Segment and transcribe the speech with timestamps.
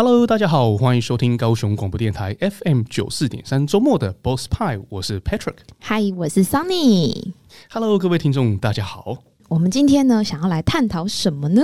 [0.00, 5.56] Hello，大家好，欢迎收听高雄广播电台 FM 九四点三周末的 Boss Pie，我是 Patrick。
[5.82, 7.32] Hi，我是 Sunny。
[7.68, 9.18] Hello，各位听众，大家好。
[9.48, 11.62] 我们今天呢，想要来探讨什么呢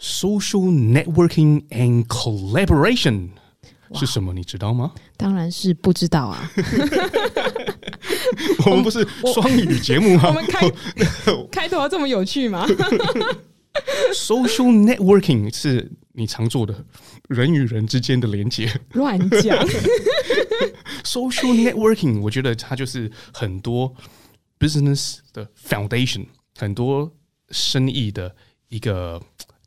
[0.00, 3.28] ？Social networking and collaboration
[3.92, 4.32] 是什么？
[4.32, 4.92] 你知道吗？
[5.18, 6.50] 当然是不知道啊。
[8.64, 10.28] 我们不是双语节目吗？
[10.28, 10.72] 我们开
[11.52, 12.66] 开头这么有趣吗
[14.12, 16.84] ？Social networking 是你常做的
[17.28, 18.70] 人与人之间的连接。
[18.92, 19.56] 乱讲。
[21.04, 23.94] Social networking，我觉得它就是很多
[24.58, 27.12] business 的 foundation，很多
[27.50, 28.34] 生意的
[28.68, 29.20] 一个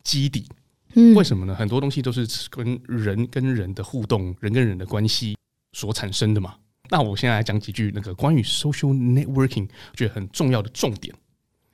[0.03, 0.47] 基底。
[0.95, 1.55] 嗯，为什么呢？
[1.55, 5.35] 很多东西都是跟人跟人的互动、人跟人的关系
[5.71, 6.55] 所产生的嘛。
[6.89, 11.15] 那我现在来讲几句那个关于 social networking，觉得很重要的重点。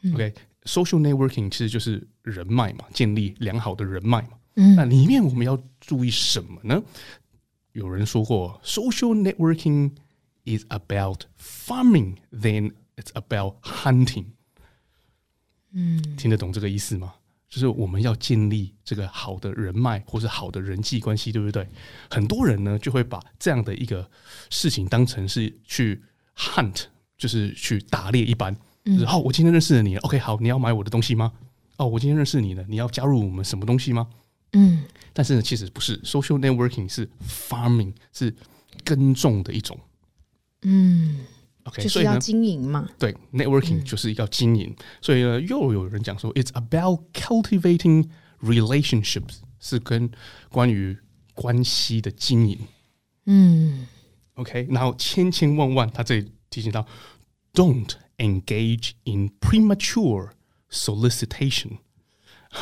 [0.03, 0.13] 嗯、
[0.69, 4.29] OK，social networking 其实就是人脉嘛，建立良好的人脉嘛。
[4.55, 6.81] 嗯，那里面我们要注意什么呢？
[7.73, 9.91] 有人说过，social networking
[10.45, 14.25] is about farming, then it's about hunting。
[15.71, 17.13] 嗯，听得懂这个意思吗？
[17.47, 21.67] 就是我们要建立这个好的人脉，或是好的人际关系，对不对？
[22.09, 24.09] 很多人呢就会把这样的一个
[24.49, 26.03] 事情当成是去
[26.35, 26.85] hunt，
[27.17, 28.55] 就是去打猎一般。
[28.97, 31.31] 然后、嗯哦、我今天认识了你，OK，好，你要买我的东西吗？
[31.77, 34.07] 哦，我今天认识你了，你要加入我们什么东西吗？
[34.53, 38.35] 嗯，但是呢，其实不是，social networking 是 farming，是
[38.83, 39.77] 耕种的一种。
[40.63, 41.25] 嗯。
[41.65, 48.09] Okay, 就是要经营嘛，对，networking 就是要经营，嗯、所以呢，又有人讲说，it's about cultivating
[48.41, 50.09] relationships，是跟
[50.49, 50.97] 关于
[51.35, 52.57] 关系的经营。
[53.25, 53.85] 嗯
[54.35, 56.83] ，OK，然后千千万万，他这里提醒到
[57.53, 60.29] ，don't engage in premature
[60.69, 61.79] solicitation。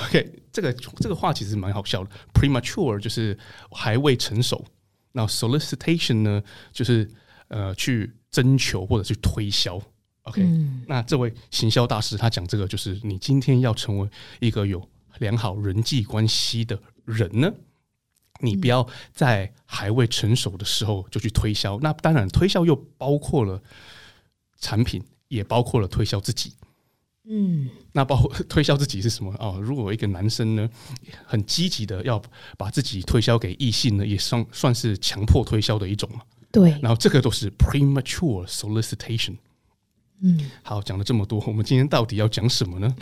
[0.05, 3.38] OK，这个这个话其实蛮好笑的，premature 就是
[3.72, 4.66] 还未成熟，
[5.11, 6.41] 那 solicitation 呢，
[6.72, 7.08] 就是
[7.50, 8.13] 呃去。
[8.30, 9.81] 征求或者去推销
[10.23, 14.09] ，OK，嗯，那这位行销大师他讲这个，就是你今天要成为
[14.41, 14.88] 一个有
[15.19, 17.51] 良好人际关系的人呢，
[18.41, 21.79] 你不要在还未成熟的时候就去推销。
[21.79, 23.63] 那当然，推销又包括了
[24.59, 26.53] 产品，也包括了推销自己。
[27.29, 29.33] 嗯，那包括 推销自己是什么？
[29.38, 30.69] 哦，如果一个男生呢，
[31.25, 32.21] 很积极的要
[32.57, 36.21] 把自己推销给异性呢，也算算是强迫推销的一种嘛。
[36.51, 39.35] 对，然后这个都是 premature solicitation。
[40.22, 42.95] 嗯，好，讲了这么多，我们今天到底要讲什么呢？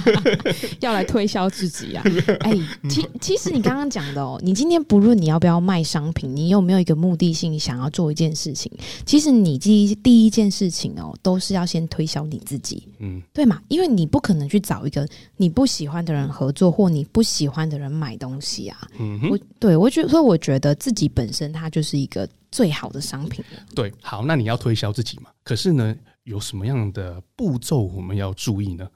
[0.80, 2.02] 要来推销自己啊！
[2.40, 8.72] 哎、欸，其其实你刚刚讲的哦，你今天不论你要不要卖商品，你有没有一个目的性想要做一件事情，
[9.04, 13.60] 其实你第一第一件事情哦，都是要先推销你自己，嗯，对嘛？
[13.68, 15.06] 因为你不可能去找一个
[15.36, 18.88] 你不喜欢的人合作，或你不喜欢的人买东西啊。
[18.98, 23.44] 嗯，我对我觉得，所以我觉得自己本身它就是一个最好的商品。
[23.74, 25.28] 对，好，那你要推销自己嘛？
[25.44, 25.94] 可是呢？
[26.26, 28.88] 有什么样的步骤我们要注意呢？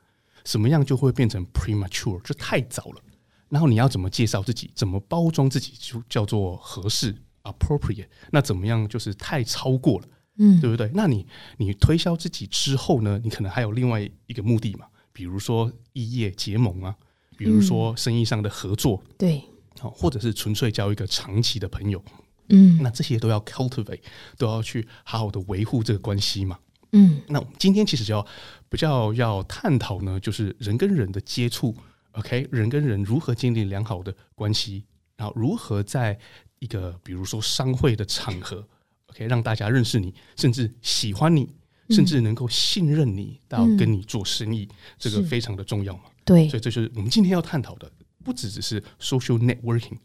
[0.45, 3.01] 什么样就会变成 premature，就太早了。
[3.49, 7.15] 然后你要怎么介绍自己，怎么包装自己，就叫做合适
[7.45, 8.09] appropriate。
[8.33, 10.09] 那怎么样就是太超过了，
[10.39, 10.91] 嗯，对不对？
[10.93, 11.25] 那你
[11.57, 16.97] 你推销自己之后呢，你可能还有另外一个目的嘛，比如说异业结盟啊，
[17.37, 19.43] 比如说生意上的合作，嗯、对，
[19.79, 22.03] 或者是纯粹交一个长期的朋友，
[22.49, 24.01] 嗯，那这些都要 cultivate，
[24.37, 26.59] 都要去好好的维护这个关系嘛。
[26.93, 28.27] 嗯，那我们今天其实就要
[28.69, 31.75] 比较要探讨呢，就是人跟人的接触
[32.13, 34.85] ，OK，人跟人如何建立良好的关系，
[35.17, 36.19] 然后如何在
[36.59, 38.67] 一个比如说商会的场合
[39.07, 41.55] ，OK，让大家认识你，甚至喜欢你，
[41.91, 46.05] 甚至能够信任你，到跟你做生意，嗯、这个非常的重要嘛。
[46.25, 47.91] 对，所以这就是我们今天要探讨的，
[48.25, 49.99] 不只只是 social networking，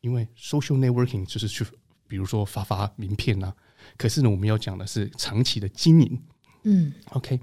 [0.00, 1.64] 因为 social networking 就是去
[2.06, 3.54] 比如说发发名片呐、啊。
[3.96, 6.20] 可是呢，我们要讲的是长期的经营。
[6.64, 7.40] 嗯，OK。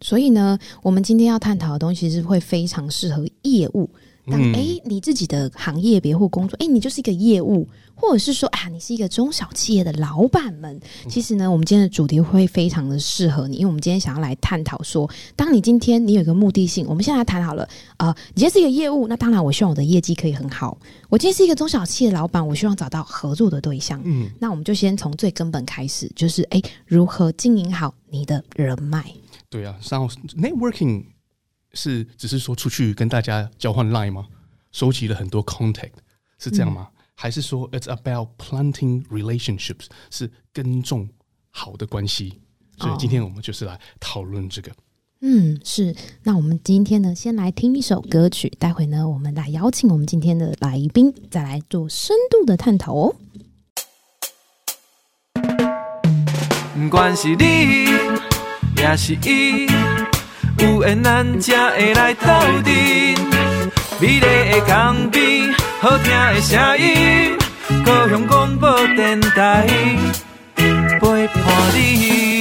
[0.00, 3.90] 所以呢，我们今天要探讨的东西是会非常适合业务。
[4.30, 10.80] 当哎、欸，你自己的行业别或工作，哎、欸，你就是一个业务，或者是说啊，你是一个中小企业的老板们。
[11.08, 17.64] 其实呢，我们今天的主题会非常的适合你，因为我们今天想要来探讨说，当你今天你有一个目的性，我们现在来谈好了
[17.96, 20.78] 啊、呃，你今天是一个业务，那当然我希望我的业绩可以很好。
[21.08, 24.00] 我今天是一个中小企业的老板，我希望找到合作的对象。
[24.04, 29.04] 嗯，那我们就先从最根本开始，就是哎、欸，如何经营好你的人脉？
[29.48, 31.04] 对啊，然后 networking。
[31.74, 34.26] 是只是说出去跟大家交换 line 吗？
[34.72, 35.92] 收集了很多 contact
[36.38, 36.88] 是这样吗？
[36.90, 41.08] 嗯、还是说 it's about planting relationships 是耕种
[41.50, 42.40] 好的关系？
[42.78, 44.72] 所以今天我们就是来讨论这个。
[45.22, 45.94] 嗯，是。
[46.22, 53.14] 那我们今天呢，先来听一首歌曲，待会呢，我们来邀请我们今天的来宾，再来做深度的探讨哦。
[56.72, 57.84] 不管是你，
[58.78, 59.66] 也是伊，
[60.58, 62.26] 有缘咱才会来斗
[62.64, 62.72] 阵。
[64.00, 67.36] 美丽的港边，好听的声音，
[67.84, 69.66] 高雄广播电台
[70.56, 71.44] 陪伴
[71.74, 72.40] 你。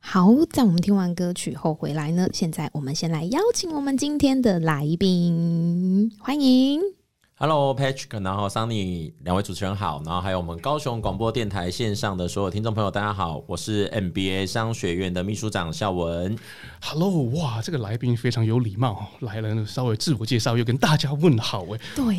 [0.00, 7.01] 好，在我们听完歌曲后回来呢，现在我们先来邀请我们今天的来宾，欢迎。
[7.42, 16.38] Hello，Patrick，然后 Sunny 两位主持人好，然后还有我们高雄广播电台线上的所有听众朋友，大家好，我是 MBA 商学院的秘书长孝文。
[16.80, 22.16] Hello，哇，这个来宾非常有礼貌，来了呢，稍微自我介绍，又跟大家问好，哎，对，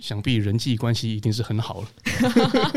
[0.00, 1.88] 想必人际关系一定是很好了，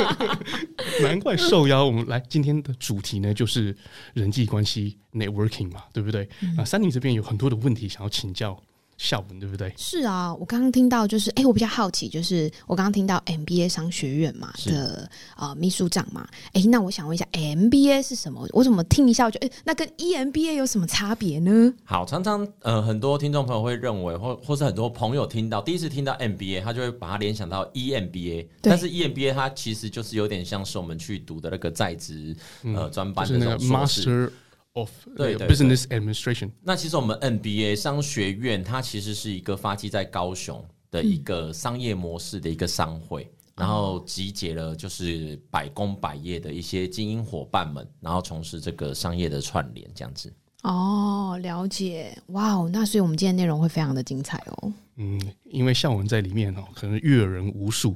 [1.04, 1.86] 难怪受邀。
[1.86, 3.78] 我们来今天的主题呢，就是
[4.16, 6.28] 人际关系 networking 嘛，对不对？
[6.42, 8.60] 嗯、那 Sunny 这边有很多的问题想要请教。
[9.00, 9.74] 孝文对不对？
[9.78, 18.46] 是啊，我刚刚听到就是，哎，我比较好奇，就是我刚刚听到 MBA 商学院嘛的呃秘书长嘛，哎，那我想问一下，MBA 是什么？
[18.52, 21.74] 我怎么听一下我就，哎，那跟 EMBA 有什么差别呢？
[21.86, 32.36] 好，常常呃很多听众朋友会认为，或或是很多朋友听到第一次听到 MBA，他就会把它联想到 EMBA，但是 EMBA 它其实就是有点像是我们去读的那个在职
[32.76, 34.34] 呃专班的那种硕士。
[34.80, 50.32] Of 对 business administration，那其实我们 MBA 商学院，它其实是一个发迹在高雄的一个商业模式的一个商会，嗯、然后集结了就是百工百业的一些精英伙伴们，然后从事这个商业的串联这样子。
[50.64, 54.74] 哦，了解，哇哦，那所以我们今天内容会非常的精彩哦。
[54.96, 57.96] 嗯，因为孝文在里面哦，可能阅人无数，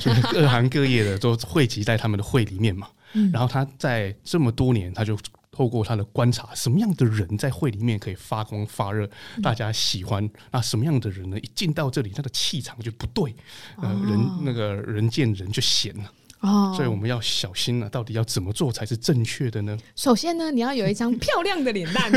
[0.00, 2.88] 就是各行各业的都汇集在他们的会里面嘛。
[3.14, 5.16] 嗯、然后他在这么多年，他就。
[5.56, 9.08] 透过他的观察，什么样的人在会里面可以发光发热，
[9.42, 10.28] 大家喜欢？
[10.50, 11.38] 那什么样的人呢？
[11.38, 13.34] 一进到这里，他的气场就不对，
[13.78, 16.12] 呃，人那个人见人就嫌了。
[16.40, 19.76] 哦，所以我们要小心了，到底要怎么做才是正确的呢？
[19.96, 22.12] 首先呢，你要有一张漂亮的脸蛋，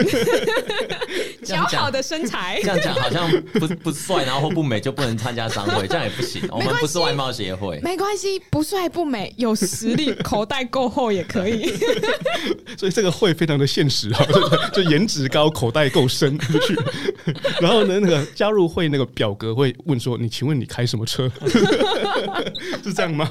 [1.44, 2.60] 姣好的身材。
[2.62, 6.42] 这样讲好像不不帅，然后或不美就不能参加商会，这样也不行。
[6.52, 11.74] 我们不是外貌协会，没关系，不帅不美，有实力，口袋够厚也可以。
[12.78, 14.26] 所以这个会非常的现实啊，
[14.74, 16.78] 就颜值高，口袋够深去。
[17.62, 21.32] 然后呢，那个加入会那个表格会问说：“你请问你开什么车？”
[22.84, 23.30] 是这样吗？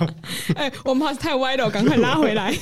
[0.54, 0.72] 哎。
[0.84, 2.54] 我们怕是太歪了，赶快拉回来。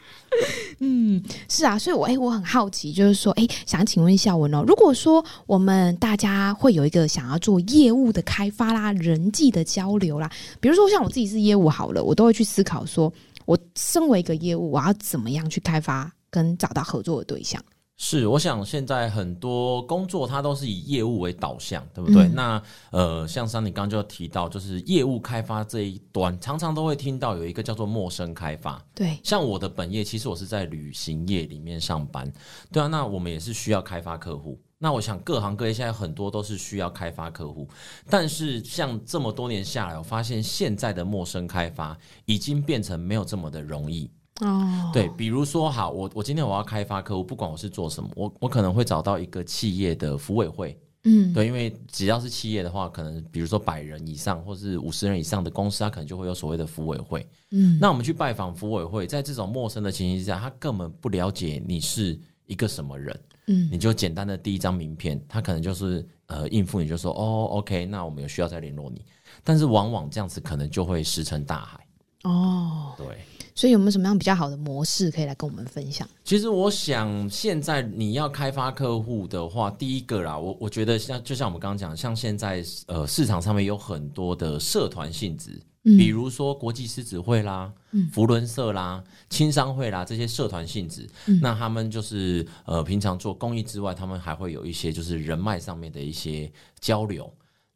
[0.80, 10.30] 嗯，是啊，所以我，我、欸、哎，我很好奇，就是说，哎、欸，想请问一下文哦，如果说我们大家会有一个想要做业务的开发啦，人际的交流啦，
[10.60, 13.12] 比如说像我自己是业务好了，我都会去思考说，
[13.46, 17.62] 我身为一个业务，我要怎么样去开发跟找到合作的对象。
[17.96, 22.24] 是，我想现在很多工作它都是以业务为导向，对不对？
[22.24, 28.84] 嗯、那呃，像桑你刚刚就提到，就是业务开发这一端，常常都会听到有一个叫做陌生开发。
[28.94, 32.30] 对，像我的本业，其实我是在旅行业里面上班，
[32.72, 34.60] 对啊，那我们也是需要开发客户。
[34.76, 37.66] 那我想各行各业现在很多都是需要开发客户，
[38.10, 41.96] 但是像这么多年下来，我发现现在的陌生开发
[42.26, 44.10] 已经变成没有这么的容易。
[44.44, 69.02] 哦，对，比如说，好，我我今天我要开发客户，不管我是做什么，我我可能会找到一个企业的服委会，嗯，对，因为只要是企业的话，可能比如说百人以上或是五十人以上的公司，它可能就会有所谓的服委会，嗯，那我们去拜访服委会，在这种陌生的情形之下，他根本不了解你是一个什么人，嗯，你就简单的第一张名片，他可能就是呃应付你就说哦，OK，那我们有需要再联络你，
[69.42, 71.86] 但是往往这样子可能就会石沉大海，
[72.24, 73.06] 哦，对。
[73.54, 76.08] 所以有没有什么样比较好的模式可以来跟我们分享？
[76.24, 85.52] 其实我想，现在你要开发客户的话，第一个啦，我我觉得像就像我们刚刚讲，像现在呃市场上面有很多的社团性质，
[85.84, 97.32] 嗯、比如说国际狮子会啦、嗯、扶轮社啦、青商会啦这些社团性质，嗯、那他们就是呃平常做公益之外，他们还会有一些就是人脉上面的一些交流。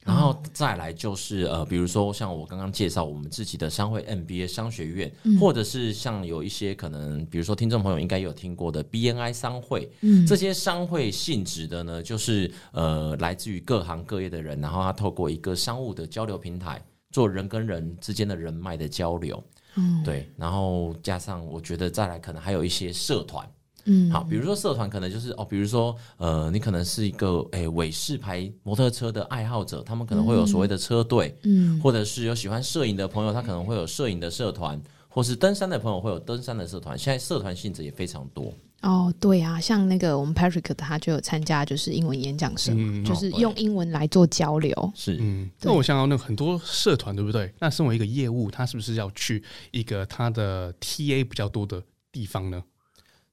[0.08, 19.44] 然后再来就是呃，比如说像我刚刚介绍我们自己的商会 MBA 商学院，嗯、或者是像有一些可能，比如说听众朋友应该有听过的 BNI 商会，嗯，这些商会性质的呢，就是呃，来自于各行各业的人，然后他透过一个商务的交流平台，做人跟人之间的人脉的交流，
[19.76, 23.46] 嗯，对，然后加上我觉得再来可能还有一些社团。
[23.88, 36.96] 嗯，好，比如说社团可能就是哦，比如说呃，你可能是一个诶韦氏牌摩托车的爱好者，他们可能会有所谓的车队，嗯，或者是有喜欢摄影的朋友，他可能会有摄影的社团，或是登山的朋友会有登山的社团。
[36.98, 38.52] 现在社团性质也非常多。
[38.82, 44.72] 哦，对啊，像那个我们 Patrick 他就有参加，就是英文演讲社，嗯、就是用英文来做交流。
[44.76, 47.52] 哦、是，嗯，那我想要那很多社团，对不对？
[47.58, 49.42] 那身为一个业务，他是不是要去
[49.72, 52.62] 一个他的 TA 比较多的地方呢？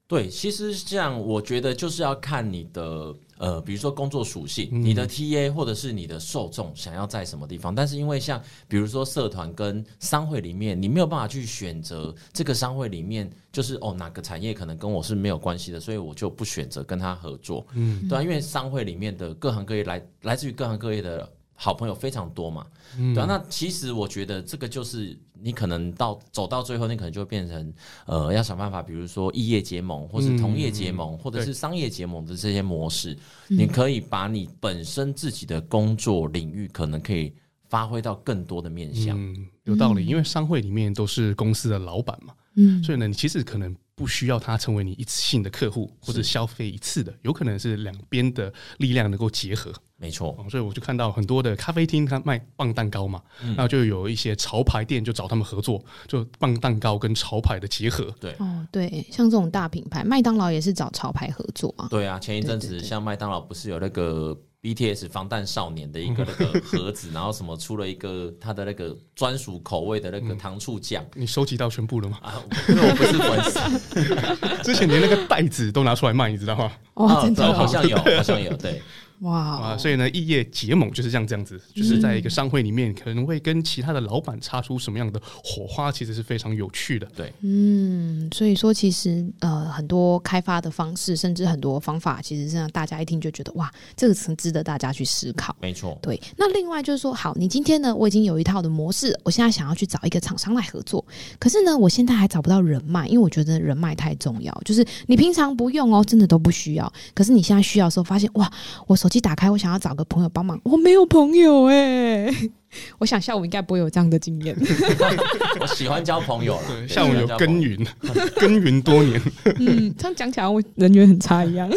[0.07, 7.73] 对，其实这样，我觉得就是要看你的呃，比如说工作属性，你的 TA 或者是你的受众想要在什么地方。
[7.73, 17.65] 但是因为像比如说社团跟商会里面，你没有办法去选择这个商会里面就是哦哪个产业可能跟我是没有关系的，所以我就不选择跟他合作。
[17.73, 21.27] 嗯，对啊，因为商会里面的各行各业来来自于各行各业的。
[21.57, 27.73] 好朋友非常多嘛，嗯、对啊，那其实我觉得这个就是你可能到走到最后，你可能就会变成
[28.05, 33.13] 呃，要想办法，比如说异业结盟，或是同业结盟，嗯、或者是商业结盟的这些模式，
[33.49, 37.33] 嗯、你可以把你本身自己的工作领域可能可以
[37.69, 39.17] 发挥到更多的面向。
[39.19, 49.71] 嗯，有道理，因为商会里面都是公司的老板嘛，嗯，所以呢，你其实可能不需要它成为你一次性的客户或者消费一次的，有可能是两边的力量能够结合。
[49.97, 58.13] 没错，所以我就看到很多的咖啡厅，它卖棒蛋糕嘛，嗯、然后就有一些潮牌店就找他们合作，就棒蛋糕跟潮牌的结合。
[58.19, 61.87] 对，哦，对，像这种大品牌，麦当劳也是找潮牌合作啊。
[61.89, 72.17] 对啊，前一阵子像麦当劳不是有那个 BTS 防弹少年的一个那个盒子，然后什么出了一个他的那个专属口味的那个糖醋酱，嗯、你收集到全部了吗？
[72.23, 76.71] 啊，因为我不是粉丝， 之前连那个袋子都拿出来卖，你知道吗？
[76.95, 78.81] 哦，真的，好像有，好像有，对。
[79.21, 87.07] 哇 Wow，所以呢，异业结盟就是这样这样子，就是在一个商会里面，可能会跟其他的老板擦出什么样的火花，其实是非常有趣的。
[87.15, 95.55] 对，嗯，所以说其实呃，很多开发的方式，甚至很多方法，其实是让大家一听就觉得哇，这个词值得大家去思考。
[95.61, 96.21] 没错，对。
[96.35, 101.03] 那另外就是说，好，你今天呢，我已经有一套的模式，我现在想要去找一个厂商来合作，
[101.39, 104.53] 可是呢，我现在还找不到人脉，因为我觉得人脉太重要。
[104.65, 108.51] 就是你平常不用哦，真的都不需要，可是你现在需要的时候，发现哇，
[108.87, 108.97] 我。
[109.05, 112.51] 手机打开，我想要找个朋友帮忙，我没有朋友哎、欸。
[112.97, 114.57] 我想下午应该不会有这样的经验。
[115.61, 117.85] 我喜欢交朋友了，下午有耕耘，
[118.35, 119.21] 耕耘多年。
[119.59, 121.69] 嗯，这样讲起来我人缘很差一样。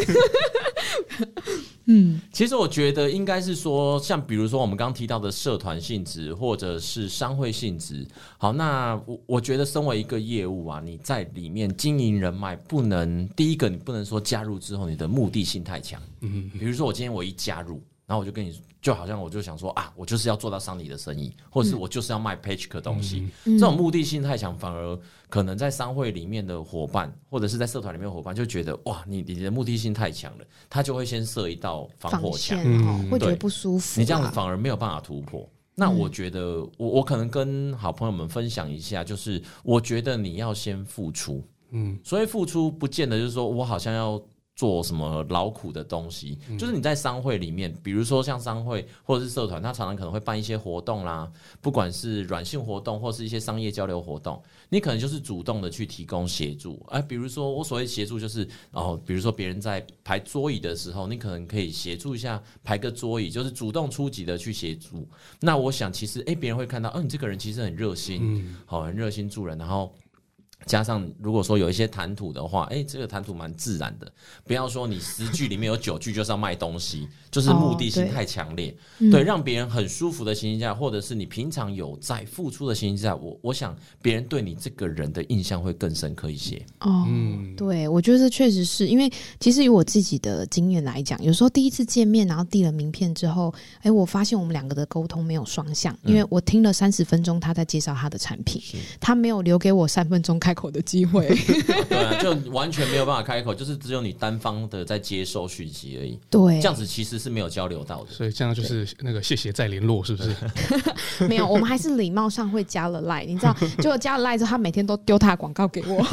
[1.91, 8.07] 嗯，其实我觉得应该是说，像比如说我们刚刚提到的社团性质，或者是商会性质。
[8.37, 15.99] 好，那我我觉得身为一个业务啊，你在里面经营人脉，不能第一个你不能说加入之后你的目的性太强。
[16.21, 17.81] 嗯，比如说我今天我一加入。
[18.09, 23.29] 然后我就跟你，就好像我就想说啊，我就是要做到商礼的生意，或者是我就是要卖 Page 的东西。
[23.45, 24.99] 嗯、这种目的性太强，反而
[25.29, 34.01] 可能在商会里面的伙伴，或者是在社团里面的伙伴就觉得哇，你你的目的性太强了，他就会先设一道防火墙，嗯、会觉得不舒服、啊。
[34.01, 35.47] 你这样子反而没有办法突破。
[35.75, 44.19] 那我觉得，我我可能跟好朋友们分享一下，就是我觉得你要先付出，嗯，所以付出不见得就是说我好像要。
[44.59, 56.85] 做什么劳苦的东西，就是你在商会里面，比如说像商会或者是社团，他常常可能会办一些活动啦，不管是软性活动或是一些商业交流活动，你可能就是主动的去提供协助。
[56.89, 65.07] 哎，比如说我所谓协助，就是哦，比如说别人在排桌椅的时候，你可能可以协助一下排个桌椅，就是主动出击的去协助。
[65.39, 69.95] 那我想，其实哎，别人会看到，嗯，你这个人其实很热心，好，很热心助人，然后。
[70.69, 74.07] 加上，如果说有一些谈吐的话，哎、欸，这个谈吐蛮自然的。
[74.45, 78.69] 不要说你十句里面有九句就是要卖东西，就是目的性太强烈。
[78.69, 86.63] 哦、对，对，让别人很舒服的情形下，或者是你平常有在付出的情形下，我我想别人对你这个人的印象会更深刻一些。
[86.81, 100.53] 哦，嗯，对，我觉得这确实是因为，其实以我自己的经验来讲，有时候第一次见面，然后递了名片之后，哎、欸，我发现我们两个的沟通没有双向，因为我听了三十分钟他在介绍他的产品，是他没有留给我三分钟开。
[100.59, 101.25] 开口的机会，
[101.87, 106.19] 对啊，就完全没有办法开口，就是只有你单方的在接收讯息而已。
[106.29, 108.11] 对，这样子其实是没有交流到的。
[108.11, 110.35] 所以这样就是那个谢谢再联络，是不是？
[111.29, 116.05] 没有，我们还是礼貌上会加了赖，你知道， 就加了赖之后，他每天都丢他的广告给我，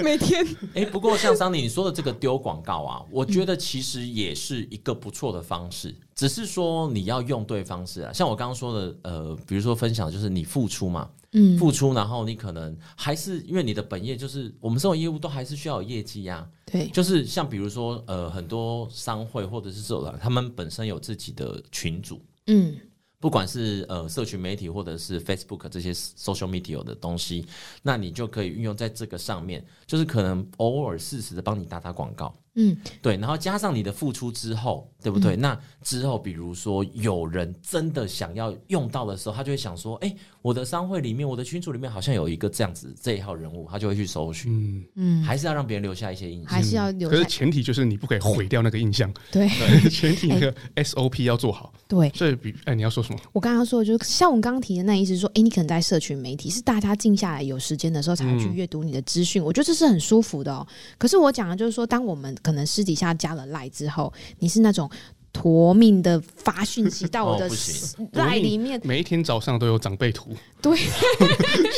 [0.00, 0.44] 每天。
[0.74, 5.94] 哎、欸，不过像桑尼你说的这个丢广告啊，我觉得其实也是一个不错的方式。
[6.16, 22.74] 只是说你要用对方式啊，像我刚刚说的，呃，比如说分享就是你付出嘛，嗯，付出，然后你可能还是因为你的本业就是我们这种业务都还是需要有业绩呀，对，就是像比如说呃，很多商会或者是社团，他们本身有自己的群组，嗯，
[23.20, 27.44] 不管是呃社群媒体或者是 Facebook 这些 social media 的东西，
[27.82, 32.34] 那你就可以运用在这个上面，就是可能偶尔适时的帮你打打广告。
[32.56, 35.36] 嗯，对，然后加上你的付出之后，对不对？
[35.36, 47.16] 嗯、那之后，比如说有人真的想要用到的时候，他就会想说：“哎，我的商会里面，我的群组里面好像有一个这样子这一号人物，他就会去搜寻。”嗯嗯，还是要让别人留下一些印象，还是要留下。
[47.16, 49.12] 可是前提就是你不可以毁掉那个印象。
[49.30, 51.72] 对， 对前提那个 SOP 要做好。
[51.86, 53.20] 对，所以比哎，你要说什么？
[53.32, 60.66] 我刚刚说的就是像我们刚刚提的那意思，说，哎，你可能在社群媒体是大家静下来有时间的时候才会去阅读你的资讯，嗯、我觉得这是很舒服的哦。
[60.98, 64.88] 可是我讲的就是说，当我们可能私底下加了赖之后，你是那种。
[65.42, 67.48] 夺命的发讯息到我的
[68.12, 70.30] 赖里面，每一天早上都有长辈图，
[70.62, 70.76] 对，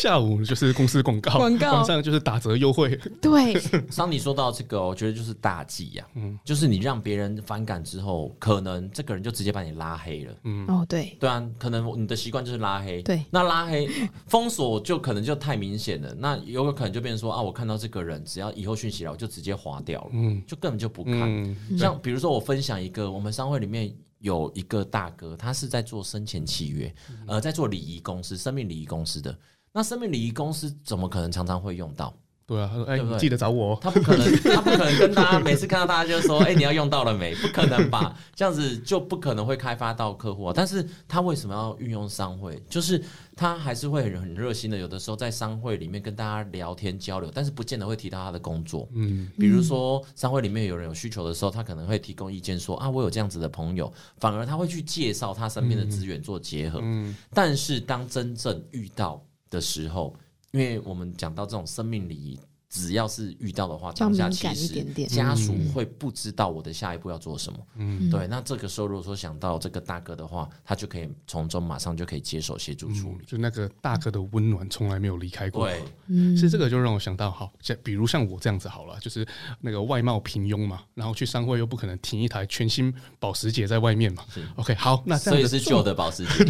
[0.01, 3.61] 下午就是公司广告，广告晚上就是打折优惠，对。
[3.97, 13.91] 当你说到这个，我觉得就是大忌呀，嗯，就是你让别人反感之后，可能这个人就直接把你拉黑了，嗯，哦，对，对啊，可能你的习惯就是拉黑，对，那拉黑
[14.29, 23.48] 封锁就可能就太明显了，那有可能就变成说啊，我看到这个人，只要以后讯息来，我就直接划掉了，嗯，就根本就不看，嗯、像比如说我分享一个我们商。
[23.49, 26.95] 会里面有一个大哥，他是在做生前契约，
[27.27, 29.37] 呃，在做礼仪公司、生命礼仪公司的。
[29.73, 32.13] 那生命礼仪公司怎么可能常常会用到？
[32.49, 38.17] 对啊，他说：“哎、欸，你记得找我。”他不可能， 他不可能跟大家每次看到大家就说：“哎、欸，你要用到了没？” 不可能吧？
[38.35, 40.45] 这样子就不可能会开发到客户。
[40.45, 42.59] 啊但是他为什么要运用商会？
[42.71, 43.05] 就是
[43.37, 48.89] 他还是会很很热心的，有的时候在商会里面跟大家聊天交流，但是不见得会提到他的工作。
[48.95, 56.81] 嗯，比如说商会里面有人有需求的时候，他可能会提供意见说：“啊，我有这样子的朋友。”反而他会去介绍他身边的资源做结合。
[56.83, 60.17] 嗯，但是当真正遇到的时候，
[60.59, 67.59] 因为我们讲到这种生命礼仪，只要是遇到的话，当下其实家属会不知道我的下一步要做什么。
[67.77, 68.27] 嗯，对。
[68.29, 73.19] 那这个时候，如果说想到这个大哥的话，他就可以从中马上就可以接手协助处理。
[73.21, 75.67] 嗯，就那个大哥的温暖从来没有离开过。
[75.67, 79.27] 对，嗯，所以这个就让我想到，好，像比如像我这样子好了，就是
[79.61, 84.25] 那个外貌平庸嘛，然后去商会又不可能停一台全新保时捷在外面嘛。
[84.33, 86.45] 是 OK，好，那这样所以是旧的保时捷，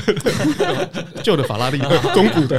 [1.22, 1.78] 旧的法拉利，
[2.12, 2.58] 中古的。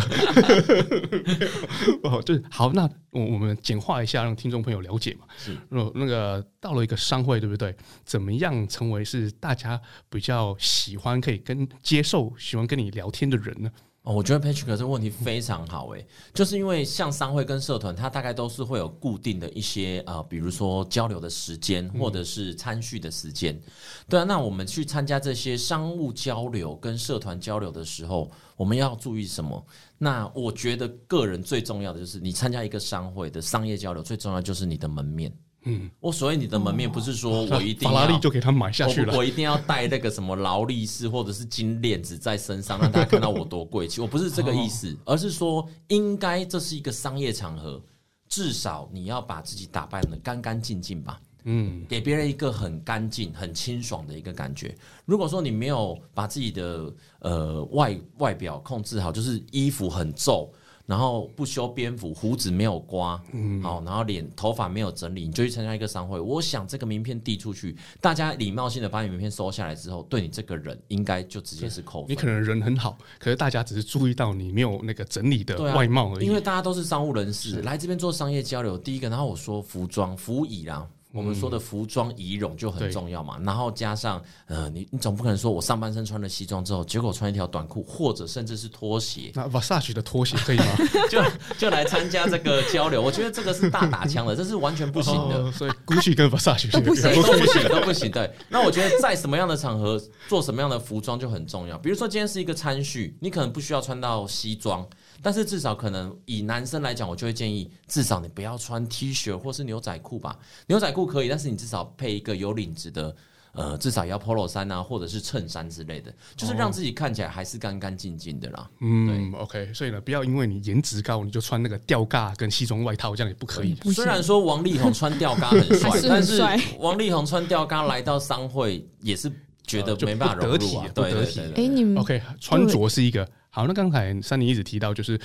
[2.04, 5.26] 哦，就是好，那我我们简化一下，让听众朋友了解嘛。
[5.38, 7.76] 是，那那个到了一个商会，对不对？
[8.04, 9.80] 怎么样成为是大家
[10.10, 13.72] 比较喜欢、可以跟接受、喜欢跟你聊天的人呢？
[14.04, 23.60] 哦，我觉得 Patrick 这个问题非常好诶，就是因为像商会跟社团，它大概都是会有固定的一些呃，比如说交流的时间，或者是参叙的时间。
[24.08, 29.64] 对啊，那我们去参加这些商务交流跟社团交流的时候，我们要注意什么？
[29.98, 35.32] 那我觉得个人最重要的就是，你参加一个商会的商业交流，最重要就是你的门面。
[35.64, 44.00] 嗯，我所以你的门面不是说我一定要法拉利就给他买下去了，我，我一定要带那个什么劳力士或者是金链子在身上，让大家看到我多贵气。
[44.00, 47.82] 我不是这个意思，而是说应该这是一个商业场合，
[48.30, 51.20] 至少你要把自己打扮得干干净净吧。
[51.44, 54.76] 嗯，给别人一个很干净、很清爽的一个感觉。
[55.06, 60.52] 如果说你没有把自己的呃外外表控制好，就是衣服很皱。
[60.90, 66.20] 然后不修边幅，胡子没有刮，嗯，好，然后脸头发没有整理，你就去参加一个商会。
[66.20, 72.10] 我想这个名片递出去，大家礼貌性的把你名片收下来之后，对你这个人应该就直接是扣分。
[72.10, 76.26] 你可能人很好，可是大家只是注意到你没有那个整理的外貌而已。
[76.26, 80.88] 因为大家都是商务人士来这边做商业交流，第一个，然后我说服装服仪啦。
[81.12, 89.32] 我们说的服装仪容就很重要嘛，嗯、然后加上呃，你你总不可能说我上半身穿了西装之后，结果穿一条短裤或者甚至是拖鞋。
[89.34, 90.66] 那 Versace 的拖鞋可以吗？
[91.10, 91.20] 就
[91.58, 95.38] 就来参加这个交流，我觉得这个是大打枪的， 这是完全不行的。
[95.38, 98.12] 哦、所以 Gucci 跟 Versace 都 不行，都不行，都不行。
[98.12, 101.76] 对，那我觉得在什么样的场合做什么样的服装就很重要。
[101.80, 104.88] 比如说今天是一个餐叙，你可能不需要穿到西装。
[105.22, 110.38] 但是至少可能以男生来讲，我就会建议，至少你不要穿 T 恤或是牛仔裤吧。
[110.68, 113.16] 牛仔裤可以，但是你至少配一个有领子的，
[113.52, 118.70] 呃，至少要 Polo 衫啊，或者是衬衫之类的，就是让自己看起来还是干干净净的啦。
[118.80, 119.74] 嗯对，OK。
[119.74, 123.76] 所以呢，不要因为你颜值高，你就穿那个吊嘎跟西装外套，这样也不可以。
[123.94, 126.42] 虽然说王力宏穿吊嘎很帅，但是
[126.78, 129.32] 王力宏穿吊嘎来到商会也是
[129.66, 131.42] 觉得没办法融入啊，不得体。
[131.56, 133.28] 哎，你们 OK，穿着是一个。
[133.52, 135.20] 好，那刚才珊妮一直提到，就是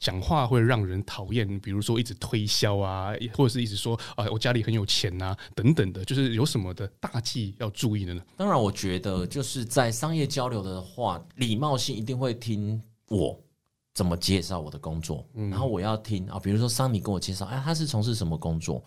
[0.00, 8.22] 讲话会让人讨厌，比如说一直推销啊，或者是一直说啊，我家里很有钱啊，等等的，就是有什么的大忌要注意的呢？
[8.36, 13.38] 当然，我觉得就是在商业交流的话，礼貌性一定会听我
[13.92, 18.82] 怎么介绍我的工作，然后我要听啊，比如说桑尼跟我介绍，哎，他是从事什么工作，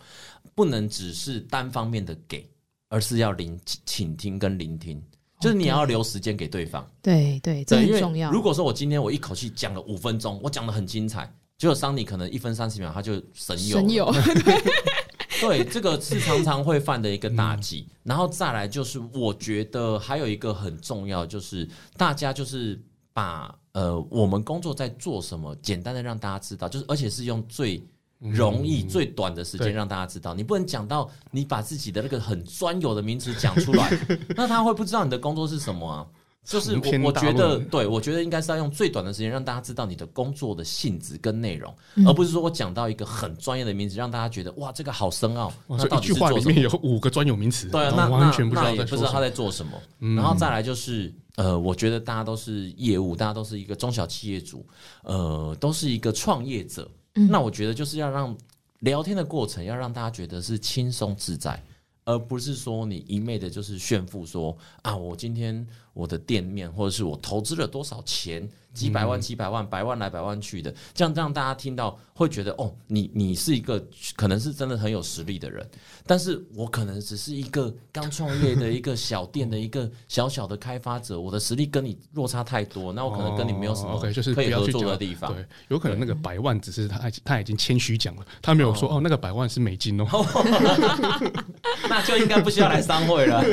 [0.54, 2.48] 不能只是单方面的给，
[2.88, 5.00] 而是要聆倾听跟聆听。
[5.40, 8.30] 就是你要留时间给对方，对对，这很重要。
[8.30, 14.12] 如果说我今天我一口气讲了五分钟，我讲的很精彩，结果桑尼可能一分三十秒他就神游，神游。
[15.40, 17.86] 对，这个是常常会犯的一个大忌。
[17.88, 22.78] 嗯、然后再来就是，我觉得还有一个很重要，就是大家就是
[23.14, 27.82] 把呃我们工作在做什么，简单的让大家知道，就是而且是用最
[28.20, 30.34] 容易、嗯、最短的时间让大家知道。
[30.34, 33.90] 你不能讲到你把自己的那个很专有的名词讲出来，
[34.36, 36.06] 那他会不知道你的工作是什么啊？
[36.42, 45.52] 就是我我觉得，对，我觉得应该是要用最短的时间让大家知道你的工作的性质跟内容，嗯、而不是说我讲到一个很专业的名词，让大家觉得哇，这个好深奥。
[45.68, 46.40] 那到底是做什么？
[46.40, 49.72] 一句话里面有五个专有名词，对啊，那完全不知道也不知道他在做什么。
[50.00, 54.66] 嗯、然后再来就是，呃，我觉得大家都是业务，大家都是一个中小企业主，
[55.02, 56.90] 呃，都是一个创业者。
[57.14, 58.36] 那我觉得就是要让
[58.80, 61.62] 聊天的过程要让大家觉得是轻松自在。
[62.06, 68.48] 而不是说你一昧的就是炫富说啊，我今天我的店面或者是我投资了多少钱。
[68.72, 75.68] 几百万、几百万、百万来百万去的，这样让大家听到会觉得哦，你你是一个可能是真的很有实力的人，
[76.06, 85.34] 但是我可能只是一个刚创业的一个小店的一个小小的开发者，我的实力跟你落差太多，那我可能跟你没有什么可以合作的地方。
[85.34, 90.06] 对，有可能那个百万只是他他已经谦虚讲了，他没有说哦，那个百万是美金哦，
[91.90, 93.42] 那就应该不需要来商会了。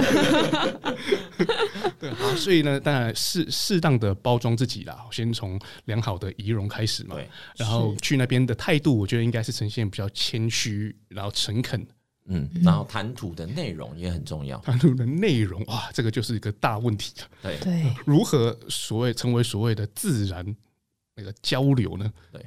[2.00, 5.06] 对，好，所以呢，当然适适当的包装自己啦。
[5.12, 11.86] 先从良好的仪容开始嘛，对，然后去那边的态度，我觉得应该是呈现比较谦虚，然后诚恳，
[12.26, 14.58] 嗯，然后谈吐的内容也很重要。
[14.60, 17.28] 谈吐的内容，哇，这个就是一个大问题了。
[17.42, 20.56] 对对，如何所谓成为所谓的自然
[21.16, 22.12] 那个交流呢？
[22.32, 22.46] 对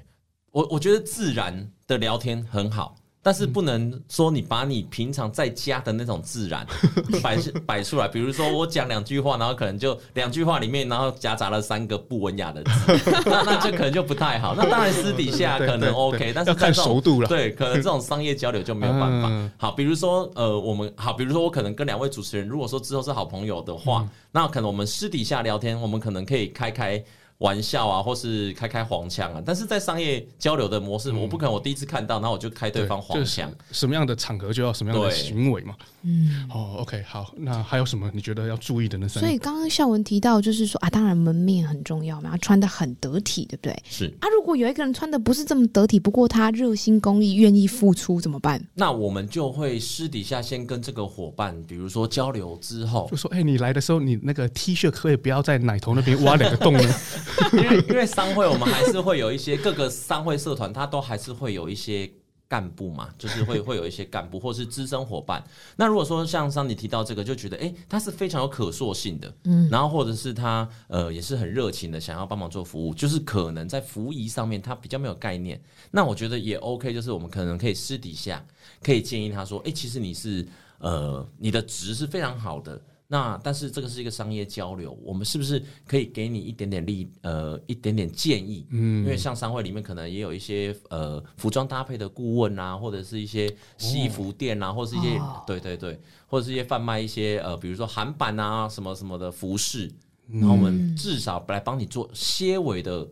[0.52, 2.96] 我，我觉得自然的聊天很好。
[3.22, 6.66] 但是不能说你把你平常在家的那种自然
[7.22, 12.70] 摆摆出来，比如说我讲两句话，然后可能就两句话里面，然后夹杂了三个不文雅的字，
[13.26, 14.54] 那那这可能就不太好。
[14.56, 17.28] 那当然私底下可能 OK，但是看熟度了。
[17.28, 19.50] 对，可能这种商业交流就没有办法。
[19.58, 27.02] 好，比如说呃，我们好，比如说我可能跟两位主持人，如果说之后是好朋友的话，那可能我们私底下聊天，我们可能可以开开。
[27.40, 33.50] 玩笑啊，或是开开黄腔啊，但是在商业交流的模式，嗯、我不可能我第一次看到，然后我就开对方黄腔。
[33.72, 35.74] 什么样的场合就要什么样的行为嘛。
[36.02, 39.08] 嗯，哦，OK，好，那还有什么你觉得要注意的呢？
[39.08, 43.82] 所以刚刚孝文提到，就是说啊，当然门面很重要嘛，穿的很得体，对不对？
[43.88, 48.62] 是啊，如果有一个人穿的不是这么得体，不过他热心公益，愿意付出，怎么办？
[48.74, 56.82] 那我们就会私底下先跟这个伙伴，比如说交流之后，就说，哎、欸，你来的时候，你那个 T 恤可以不要在奶头那边挖两个洞呢？
[57.52, 62.10] 因为 因为商会我们还是会有一些各个商会社团，它都还是会有一些
[62.48, 65.42] 干部嘛， 就是会会有一些干部或是资深伙伴。
[65.76, 75.60] 那如果说像上你提到这个，就觉得哎，他是非常有可塑性的，嗯，然后或者是他呃也是很热情的，想要帮忙做服务，就是可能在服务仪上面他比较没有概念，
[75.92, 78.44] 那我觉得也 OK，就是我们可能可以私底下
[78.82, 80.44] 可以建议他说，哎，其实你是
[80.78, 82.80] 呃你的值是非常好的。
[83.12, 88.64] 那但是这个是一个商业交流，我们是不是可以给你一点点利呃一点点建议？
[88.70, 99.90] 嗯，因为像商会里面可能也有一些呃服装搭配的顾问啊，或者是一些西服店啊，哦、或者是一些、哦、对对对，或者是一些贩卖一些呃比如说韩版啊什么什么的服饰，
[100.28, 103.04] 然后我们至少来帮你做些微的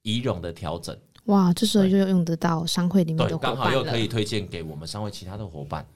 [0.00, 0.96] 仪容的调整。
[1.26, 5.86] 哇，这时候就用得到商会里面的伙伴了，刚好又可以推荐给我们商会其他的伙伴。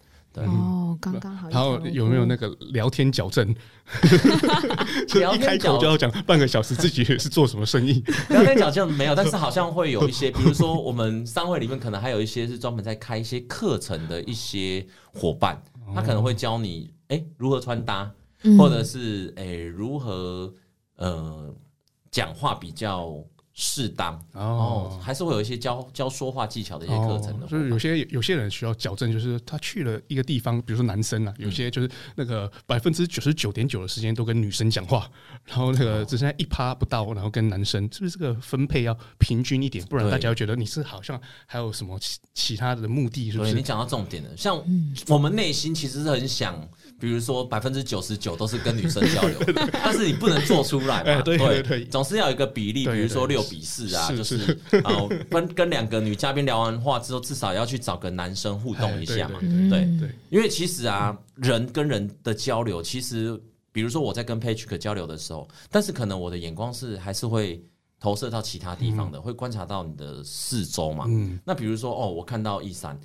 [0.44, 1.48] 哦，刚刚好。
[1.48, 3.54] 然后有没有那个聊天矫正？
[5.08, 8.02] 就一开口就要讲半个小时自己是做什么生意？
[8.28, 15.62] 聊天矫正没有，但是好像会有一些，比如说我们商会里面可能还有一些是专门在开一些课程的一些伙伴，
[15.94, 18.10] 他可能会教你哎如何穿搭，
[18.58, 20.52] 或者是哎如何
[20.96, 21.54] 呃
[22.10, 23.24] 讲话比较。
[23.58, 35.10] 适当哦，还是会有一些教教说话技巧的一些课程的，就是有些有些人需要矫正，就是他去了一个地方，比如说男生啊，有些就是那个百分之九十九点九的时间都跟女生讲话，
[35.46, 39.82] 然后那个只剩下一趴不到，然后跟男生，是不是这个分配要平均一点？
[39.86, 43.54] 不然大家会觉得你是好像还有什么其其他的目的，是不是？
[43.54, 44.62] 你讲到重点了，像
[45.08, 46.68] 我们内心其实是很想。
[46.98, 49.38] 比如说百分之九十九都是跟女生交流，
[49.72, 51.20] 但是你不能做出来嘛？
[51.22, 59.38] 对对对，总是要有一个比例，比如说六比四啊，就是啊，跟跟两个女嘉宾聊完话之后，至少要去找个男生互动一下嘛。
[59.40, 63.38] 对对，因为其实啊，人跟人的交流，其实
[63.72, 67.62] 比如说我在跟 Patrick 交流的时候，但是可能我的眼光是还是会
[68.00, 71.04] 投射到其他地方的，会观察到你的四周嘛。
[71.08, 72.98] 嗯那比如说哦，我看到一三，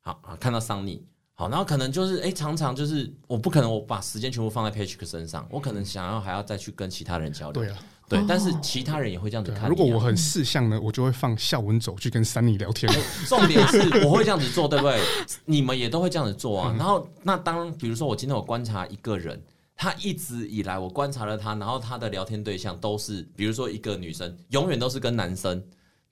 [0.00, 1.00] 好啊，看到桑尼。
[1.40, 7.62] 好，然后可能就是，哎、欸，常常就是，我不可能我把时间全部放在 Patrick 身上，我可能想要还要再去跟其他人交流。
[7.62, 7.78] 对啊，
[8.10, 9.68] 对，但是其他人也会这样子看、啊。
[9.68, 12.92] 如果我很识相呢，我就会放孝文走去跟 Sunny 聊天。
[13.26, 15.00] 重点是我会这样子做，对不对？
[15.46, 16.74] 你们也都会这样子做啊。
[16.76, 19.42] 然后，那当比如说我今天我观察一个人，
[19.74, 25.64] 他一直以来我观察了他，然后他的聊天对象都是，比如说一个女生，永远都是跟男生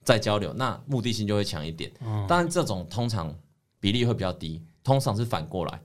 [0.03, 1.91] 在交流，那目的性就会强一点。
[2.27, 3.31] 当然，这种通常
[3.79, 5.79] 比例会比较低，通常是反过来。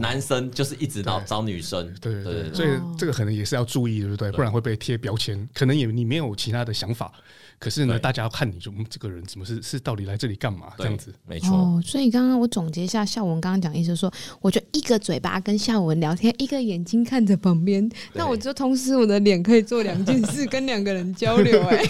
[0.00, 4.32] 男生就是一直到找女生，对对对，所以这个可能也是要注意，对不对？
[4.32, 5.46] 不然会被贴标签。
[5.52, 7.12] 可能也你没有其他的想法，
[7.58, 11.12] 可是呢，大家要看你就这个人怎么是是到底来这里干嘛这样子？
[11.26, 11.78] 没错。
[11.84, 21.60] 所以刚刚我总结一下，孝文刚刚讲意思说，我就一个嘴巴跟孝文聊天，一个眼睛看着旁边，那我就同时我的脸可以做两件事，跟两个人交流。
[21.68, 21.84] 哎，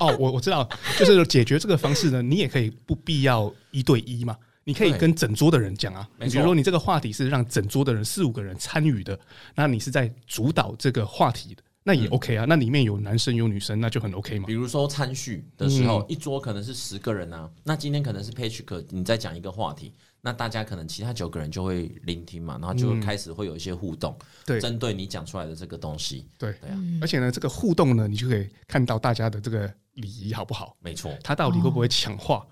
[0.00, 0.66] 哦，我我知道，
[0.98, 4.34] 就是解决这个方式呢，你也可以不必要一对一嘛。
[4.64, 9.18] 你可以跟整桌的人讲啊，比如说你这个话题是让整桌的人四五个人参与的，
[9.54, 12.44] 那你是在主导这个话题的，那也 OK 啊。
[12.48, 14.46] 那里面有男生有女生，那就很 OK 嘛。
[14.46, 26.78] 比如说餐叙的时候，一桌可能是十个人啊，那今天可能是 Patrick，你在讲一个话题，那大家可能其他九个人就会聆听嘛，然后就会开始会有一些互动，对，针对你讲出来的这个东西，对对啊。
[27.00, 30.76] 而且呢，这个互动呢，你就可以看到大家的这个礼仪好不好？
[30.80, 32.36] 没错，他到底会不会抢话？
[32.36, 32.46] 哦，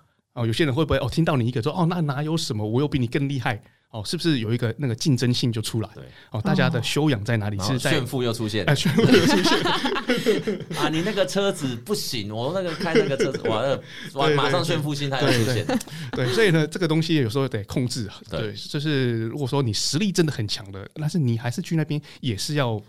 [0.46, 1.08] 有些人会不会哦？
[1.10, 2.66] 听到你一个说哦，那哪有什么？
[2.66, 5.88] 我又比你更厉害哦，是不是有一个那个竞争性就出来？
[5.94, 7.58] 对哦，大家的修养在哪里？
[7.60, 9.60] 是在炫富又出现，啊、炫富又出现
[10.78, 10.88] 啊！
[10.88, 13.82] 你那个车子不行，我那个开那个车子，完了，
[14.14, 15.66] 完马上炫富心态又出现。
[16.12, 18.08] 对，所以呢，这个东西有时候得控制。
[18.30, 22.80] 对，就是如果说你实力真的很强的，但是你还是去那边也是要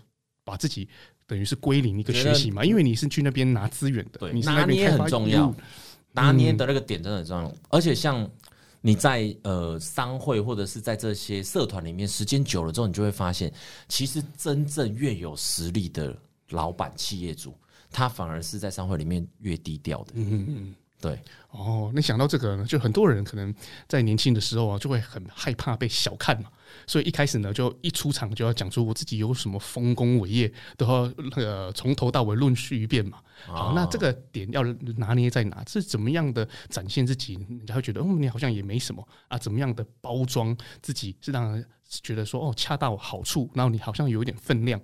[0.44, 0.88] 把自己
[1.26, 5.52] 等于是归零一个学习嘛，因为你是去那边拿资源的，你是那边很重要。
[6.12, 8.28] 拿捏的那个点真的很重要，嗯、而且像
[8.80, 13.52] 你在呃商会或者是在这些社团里面时间久了之后，你就会发现，
[13.88, 16.16] 其实真正越有实力的
[16.50, 17.54] 老板、企业主，
[17.90, 20.12] 他反而是在商会里面越低调的。
[20.14, 20.74] 嗯嗯。
[21.02, 21.18] 对
[21.50, 23.52] 哦，那想到这个呢，就很多人可能
[23.88, 26.48] 在年轻的时候啊，就会很害怕被小看嘛，
[26.86, 33.18] 所以一开始呢，就一出场就要讲出我自己有什么丰功伟业，都要那个从头到尾论述一遍嘛。
[33.44, 34.62] 好，那这个点要
[34.96, 35.62] 拿捏在哪？
[35.66, 39.36] 是怎么样的展现自己，人家会觉得，嗯，你好像也没什么啊？
[39.36, 44.80] 怎么样的包装自己，是让人觉得说，哦，恰到好处，然后你好像有一点分量。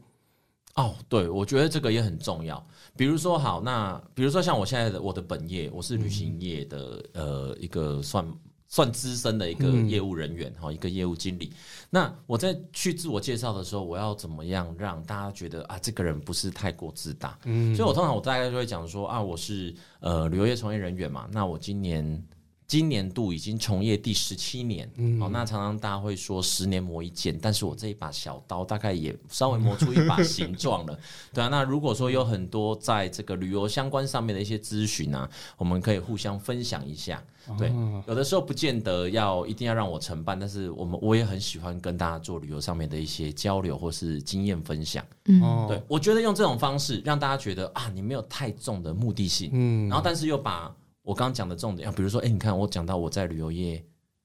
[0.75, 2.65] 哦，对，我觉得这个也很重要。
[2.97, 8.25] 比如说，好，那比如说像我现在的我的本业，我是旅行业的、嗯、呃一个算
[8.69, 11.53] 算资深的一个业务人员哈，嗯、一个业务经理。
[11.91, 17.37] 那我在去自我介绍的时候，我要怎么样让大家觉得啊，这个人不是太过自大？
[17.45, 22.23] 嗯，所以我通常我大概就会讲说啊，我是呃旅游业从业人员嘛，那我今年。
[22.69, 31.01] 今年度已经从业第十七年，嗯，哦，那常常大家会说十年磨一剑，但是我这一把小刀大概也稍微磨出一把形状了，
[31.33, 31.49] 对啊。
[31.49, 35.27] 那如果说有很多在这个旅游相关上面的一些咨询啊，
[35.57, 37.25] 我们可以互相分享一下，
[37.57, 37.73] 对。
[38.07, 45.83] 有的时候不见得要一定要让我承办，但是我们我也很喜欢跟大家做旅游上面的一些交流或是经验分享，嗯，对。
[45.89, 50.71] 我觉得用这种方式让大家觉得啊，你没有太重的目的性，嗯，然后但是又把。
[51.09, 53.83] 我刚刚讲的重点，比如说，哎、欸，你看我讲到我在旅游业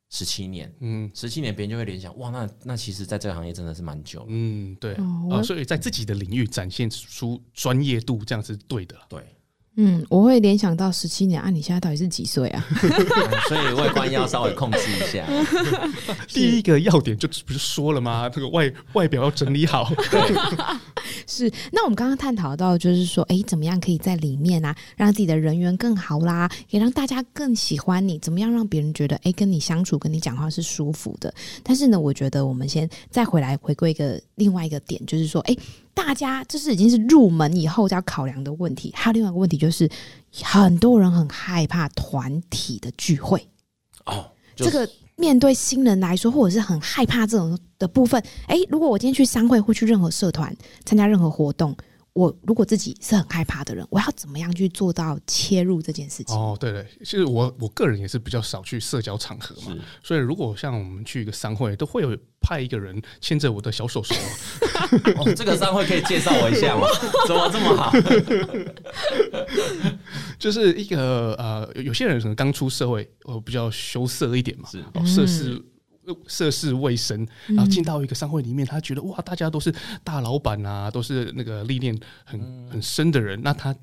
[0.09, 4.93] 十七年，嗯，十七年，别人就会联想，哇，那那其实，在这个行业真的是蛮久，嗯，对，
[5.31, 9.25] 啊，所以在自己的领域展现出专业度，这样是对的，对。
[9.75, 12.63] 嗯，我会联想到十七年啊，你现在到底是几岁啊？
[13.49, 15.25] 所以外观要稍微控制一下。
[16.29, 18.29] 第一个要点就不是说了吗？
[18.29, 19.91] 这个外外表要整理好。
[21.13, 21.53] 对，是。
[21.71, 28.17] 那我们刚刚探讨到，就是说，哎，怎么样可以在里面啊，让自己的人缘更好啦，也让大家更喜欢你？
[28.19, 31.33] 怎么样让别人觉得，哎，跟你相处、跟你讲话是舒服的？
[31.63, 35.55] 但是呢，我觉得我们先再回来回归一个另外一个点，就是说，哎。
[35.95, 39.87] 大家这是已经是入门以后要考量的问题，还有另外一个问题就是，
[40.41, 43.47] 很多人很害怕团体的聚会。
[44.07, 51.75] 哦，这个面对新人来说，或者是很害怕这种的部分，哎，如果我今天去商会或去任何社团参加任何活动。
[52.13, 56.35] 我如果自己是很害怕的人，我要怎么样去做到切入这件事情？
[56.35, 64.13] 哦，对对，其实我我个人也是比较少去社交场合嘛，所以如果像我们去一个商会，都会有派一个人牵着我的小手手。
[65.17, 66.85] 哦，这个商会可以介绍我一下吗？
[67.27, 67.91] 怎么这么好？
[70.37, 75.59] 就是一个呃，有些人可能刚出社会，呃，比较羞涩一点嘛，是哦，涉世。
[76.27, 83.41] 涉世未深，然后进到一个商会里面，他觉得哇，大家都是大老板啊，都是那个历练很很深的人。
[83.41, 83.75] 那他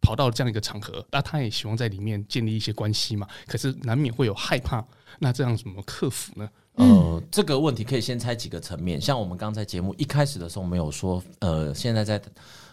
[0.00, 3.26] 跑到这样一个场合，那他也希望在里面建立一些关系嘛。
[3.46, 4.84] 可是难免会有害怕，
[5.18, 6.48] 那这样怎么克服呢？
[6.74, 9.00] 呃，这个问题可以先拆几个层面。
[9.00, 12.22] 像我们刚才节目一开始的时候，我们有说，呃，现在在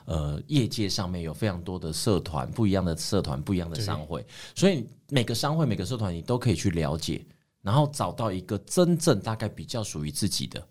[0.05, 7.25] 呃业界上面有非常多的社团，不一样的社团，不一样的商会，所以每个商会每个社团你都可以去了解，
[7.65, 10.63] 然后找到一个真正大概比较属于自己的。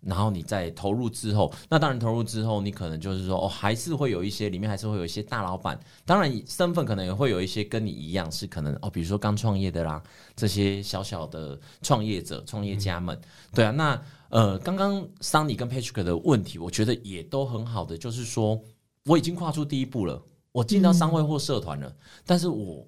[0.00, 10.02] 然后你再投入之后，那当然投入之后，你可能就是说，哦，还是会有一些里面还是会有一些大老板，当然身份可能也会有一些跟你一样是可能哦，比如说刚创业的啦，
[10.34, 13.16] 这些小小的创业者、创业家们，
[13.54, 18.60] 对啊，那呃，刚刚 Sunny 跟 Patrick 的问题，我觉得也都很好的，就是说
[19.04, 22.84] 我已经跨出第一步了，我进到商会或社团了，嗯、但是我。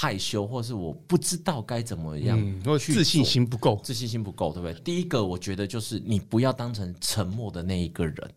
[0.00, 4.80] 害羞，或是我不知道该怎么样，嗯，或自信心不够，自信心不够，对不对？
[4.82, 8.30] 第一个，我觉得就是你不要当成沉默的那一个人，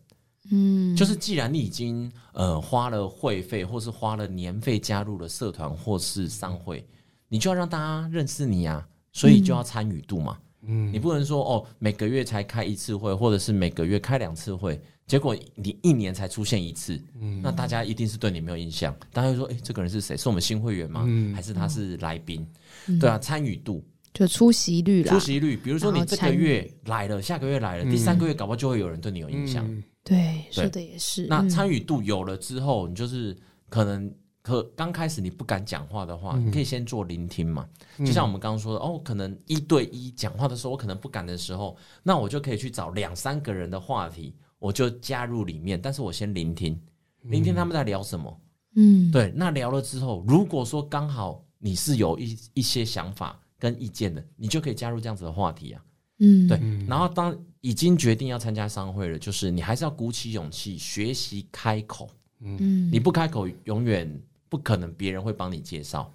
[0.50, 6.84] 嗯，就是既然你已经呃花了会费，或是花了年费加入了社团或是商会，
[7.28, 14.82] 你就要让大家认识你啊，所以就要参与度嘛，嗯，你不能说哦每个月才开一次会，或者是每个月开两次会。
[15.12, 20.16] 结果你一年才出现一次，嗯，那大家一定是对你没有印象，大家会说：“哎，这个人是谁？
[20.16, 21.04] 是我们新会员吗？
[21.06, 22.46] 嗯、还是他是来宾？”
[22.88, 25.54] 嗯、对啊，参与度就出席率啦，出席率。
[25.54, 29.70] 比如说你这个月来了，下个月来了，第三个月搞不好就会有人对你有印象。
[29.70, 31.26] 嗯、对，说的也是。
[31.26, 33.36] 那参与度有了之后，你就是
[33.68, 37.68] 可能可刚开始你不敢讲话的话，嗯、你可以先做聆听嘛。
[37.98, 44.34] 就像我们刚刚说的，哦，可能一对一讲话的时候，我可能不敢的时候，那我就可以去找两三个人的话题。
[44.62, 46.80] 我就加入里面，但是我先聆听，
[47.22, 48.40] 聆听他们在聊什么。
[48.76, 49.32] 嗯，对。
[49.34, 55.82] 那聊了之后，如果说刚好你是有一一些想法跟意见的，你就可以加入这样子的话题啊。
[56.20, 56.60] 嗯，对。
[56.86, 62.08] 然后当已经决定要参加商会了，就是你还是要鼓起勇气学习开口。
[62.38, 66.08] 嗯，你不开口，永远不可能别人会帮你介绍。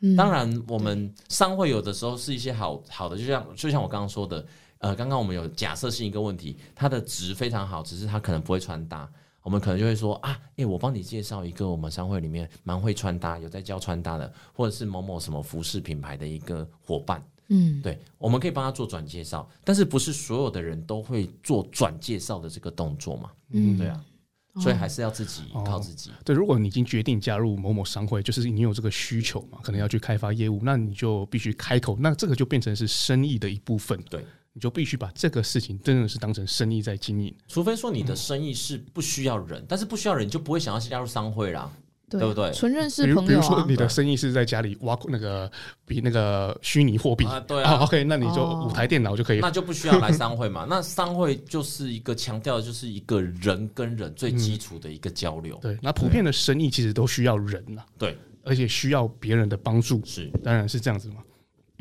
[0.00, 4.46] 嗯，当然，我们商会有的时候是一些好好的，就像就像我刚刚说的。
[4.78, 9.10] 呃，刚刚我们有假设性一个问题，它的值非常好，只是它可能不会穿搭。
[9.42, 17.24] 我们可能就会说啊，诶、欸，我帮你介绍一个我们商会里面蛮会穿搭，有在教穿搭的，或者是某某什么服饰品牌的一个伙伴。
[17.48, 23.30] 嗯，对，我们可以帮他做转介绍，但是不是所有的人都会做转介绍的这个动作嘛？
[23.50, 24.04] 嗯，对啊，
[24.56, 26.10] 所以还是要自己靠自己。
[26.10, 26.14] 哦。
[26.24, 33.96] 对，如果你已经决定加入某某商会，就是你有这个需求嘛，可能要去开发业务，那你就必须开口，那这个就变成是生意的一部分。
[34.10, 34.24] 对。
[34.56, 41.70] 你就必须把这个事情真的是当成生意在经营，除非说你的生意是不需要人，嗯、但是不需要人你就不会想要加入商会啦，
[42.08, 42.50] 对，对不对？
[42.54, 45.52] 纯认识朋友、啊、比如说你的生意是在家里挖那个
[45.84, 47.26] 比那个虚拟货币。
[47.26, 50.64] 啊，对啊、oh,，OK，那你就五台电脑就可以了，那就不需要来商会嘛。
[50.70, 55.74] 那商会就是一个强调的就是一个人跟人最基础的一个交流、嗯。
[55.74, 61.16] 对，那普遍的生意其实都需要人呐，对，而且需要别人的帮助，是，当然是这样子嘛。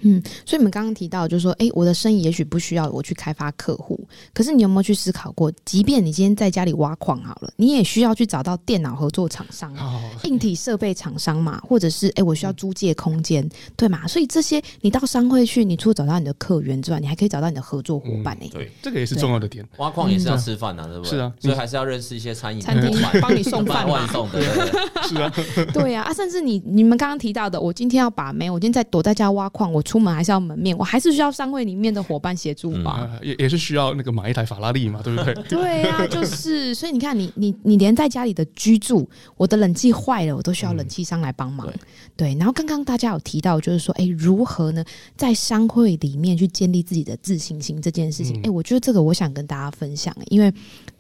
[0.02, 4.00] 嗯，所以你们刚刚提到，就是说，哎，我的生意也许不需要我去开发客户，
[4.34, 14.06] 可是你有没有去思考过，即便你今天在家里挖矿好了，你也需要去找到电脑合作厂商、哦、硬体设备厂商嘛，或者是哎，我需要租借空间，嗯、对嘛？
[14.08, 18.50] 所以这些你到商会去，你除了找到你的客源之外，你还可以找到你的合作伙伴呢、嗯。
[18.52, 19.66] 对，这个也是重要的点。
[19.78, 21.10] 挖矿也是要吃饭的、啊，嗯、对不对？
[21.12, 24.42] 是啊，所以还是要认识一些餐饮餐厅，帮你送饭外送的。
[25.08, 25.32] 是啊，
[25.74, 30.78] 对呀啊，啊，甚至你你们刚刚提到的，我今天要把妹，我今天在躲在家挖矿，我出门还是要门面。
[30.78, 35.34] 我还是需要商会里面的伙伴协助嘛，也、嗯、也是需要那个买一台法拉利嘛，对不对？
[35.48, 41.68] 对、啊，就是所以你看你，你你你连在家里的居住，我的冷气坏了，我都需要冷气商来帮忙。
[41.68, 41.80] 嗯、
[42.18, 44.84] 对，对，然后刚刚大家有提到，就是说，哎，如何呢，
[45.16, 48.36] 在商会里面去建立自己的自信心这件事情？
[48.38, 50.52] 哎、嗯，我觉得这个我想跟大家分享，因为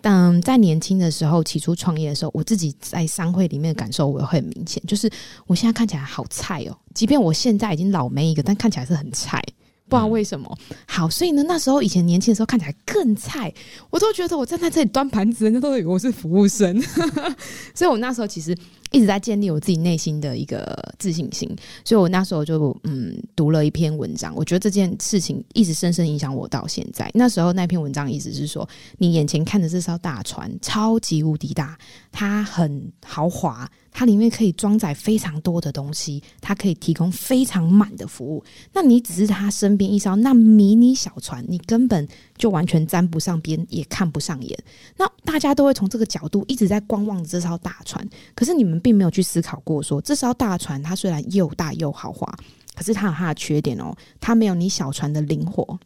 [0.05, 5.09] 当在年轻的时候，起初创业的时候，我自己在商会里面的感受我会很明显，就是
[5.47, 9.43] 我现在看起来好菜哦，即便我现在已经老没一个，但看起来是很菜。
[9.89, 13.51] 不知道为什么，好，所以呢，那时候以前年轻的时候看起来更菜，
[13.89, 16.79] 我都觉得我站在这里端盘子，人家都以为我是服务生，
[17.73, 18.55] 所以我那时候其实。
[18.95, 21.53] 一直在建立我自己内心的一个自信心，
[21.83, 27.11] 所以我那时候就嗯读了一篇文章，我觉得这件事情一直深深影响我到现在。
[27.13, 28.65] 那时候那篇文章意思是说，
[28.97, 31.77] 你眼前看的这艘大船超级无敌大，
[32.09, 38.43] 它很豪华，它里面可以装载非常多的东西，它可以提供非常满的服务。
[38.71, 44.57] 那你只是它身边一艘那迷你小船，你根本就完全沾不上边，也看不上眼。
[44.97, 48.75] 那大家都会从这个角度一直在观望这艘大船，可是你们。
[48.85, 52.31] 并没有去思考过，说这艘大船它虽然又大又豪华，
[52.75, 53.95] 可是它有它的缺点哦。
[54.19, 55.79] 它没有你小船的灵活，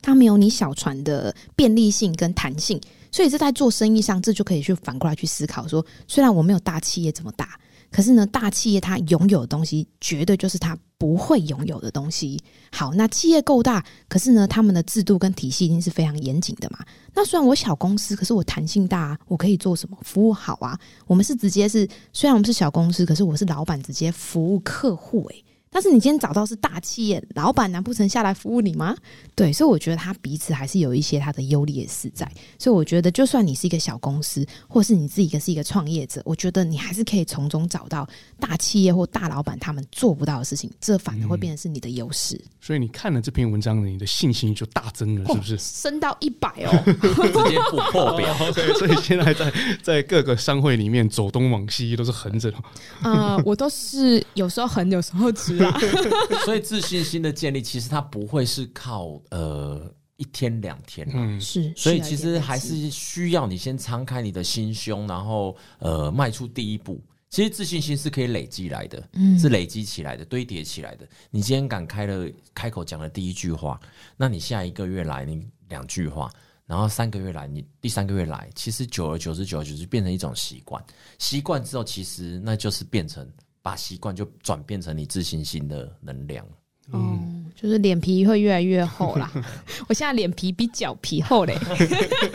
[0.00, 2.80] 它没有你小船的便利性跟弹性。
[3.14, 7.56] 所以这在做生意上，这就可以去反过来去思考说，虽然我没有大企业这么大，
[7.88, 12.42] 可是呢，大企业它拥有的东西，绝对就是它不会拥有的东西。
[12.72, 16.80] 好，那企业够大，可是呢，他们的制度跟体系一定是非常严谨的嘛。
[17.14, 19.96] 那虽然我小公司，可是我弹性大啊，我可以做什么？
[20.02, 20.76] 服务好啊。
[21.06, 25.44] 我们是直接是，虽然我们是小公司，可是我是老板，直接服务客户诶。
[25.74, 28.96] 但是你今天找到是大企业老板，难不成下来服务你吗？
[29.34, 32.30] 对，所以我觉得他彼此还是有一些他的优劣势在。
[32.56, 38.08] 所以我觉得，就算你是一个小公司，或是你自己是一个创业者，我觉得你还是可以从中找到
[38.38, 42.36] 大企业或大老板他们做不到的事情，这反而会变成是你的优势。
[42.36, 42.48] 嗯。
[42.60, 45.58] 所以你看了这篇文章，你的信心就大增了，是不是？
[45.58, 48.32] 升到一百哦，直接不破表。
[48.52, 49.52] 对，所以现在在
[49.82, 52.54] 在各个商会里面走东往西都是横着。
[53.02, 55.63] 呃，我都是有时候横，有时候直。
[56.44, 61.72] 所以自信心的建立，其实它不会是靠呃一天两天，嗯，是。
[61.76, 67.00] 所以其实还是需要你先敞开你的心胸，然后呃迈出第一步。
[67.30, 71.04] 其实自信心是可以累积来的，嗯，是累积起来的，堆叠起来的。
[71.30, 73.80] 你今天敢开了开口讲了第一句话，
[74.16, 76.30] 那你下一个月来你两句话，
[76.64, 80.80] 然后三个月来你第三个月来，其实久而久之，久而久之变成一种习惯。
[81.18, 83.28] 习惯之后，其实那就是变成。
[83.64, 86.46] 把习惯就转变成你自信心的能量，
[86.92, 89.32] 嗯，就是脸皮会越来越厚啦。
[89.88, 91.58] 我现在脸皮比脚皮厚嘞，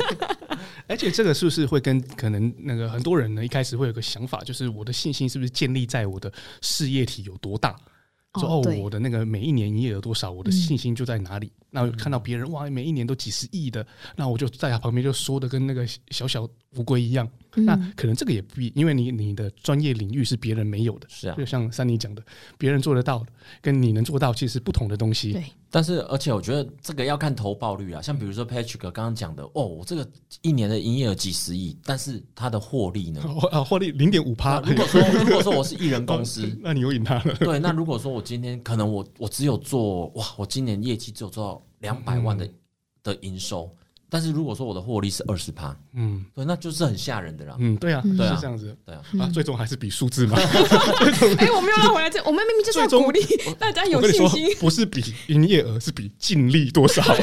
[0.89, 7.75] 而且这个是不是会跟可能那个很多人呢一开始会有个想法，就是我的信心是不是建立在我的事业体有多大？
[8.39, 11.51] 说哦，我的那个每一年营业额多少，我的信心就在哪里？
[11.71, 13.85] 那看到别人哇，每一年都几十亿的，
[14.15, 17.29] 那我就在他旁边就说的跟那个小小乌龟一样。
[17.55, 22.23] 嗯、那可能这个也不必，因为你你的专业领域是别人没有的，是啊，就像三妮讲的，
[22.57, 23.27] 别人做得到的，
[23.61, 25.33] 跟你能做到，其实是不同的东西。
[25.33, 30.07] 对，但是而且我觉得这个要看投报率啊，像比如说 Patrick 刚刚讲的，哦，我这个
[30.41, 33.21] 一年的营业额几十亿，但是它的获利呢？
[33.51, 34.59] 啊，获利零点五趴。
[34.61, 37.33] 如果说如果说我是艺人公司， 那你又赢他了。
[37.35, 42.53] 对，那如果说我今天可能我我只有做哇，我今年业绩只有做到两百万的、嗯、
[43.03, 43.69] 的营收。
[44.09, 47.55] 但是如果说我的获利是二十趴，嗯，对，那就是很吓人的啦。
[47.59, 50.35] 嗯，对啊，对啊，是这样子，对啊，啊，最终还是比数字嘛。
[51.37, 53.19] 哎，我们又要回来这，我们明明就是要鼓励
[53.59, 57.03] 大家有信心，不是比营业额，是比净利多少。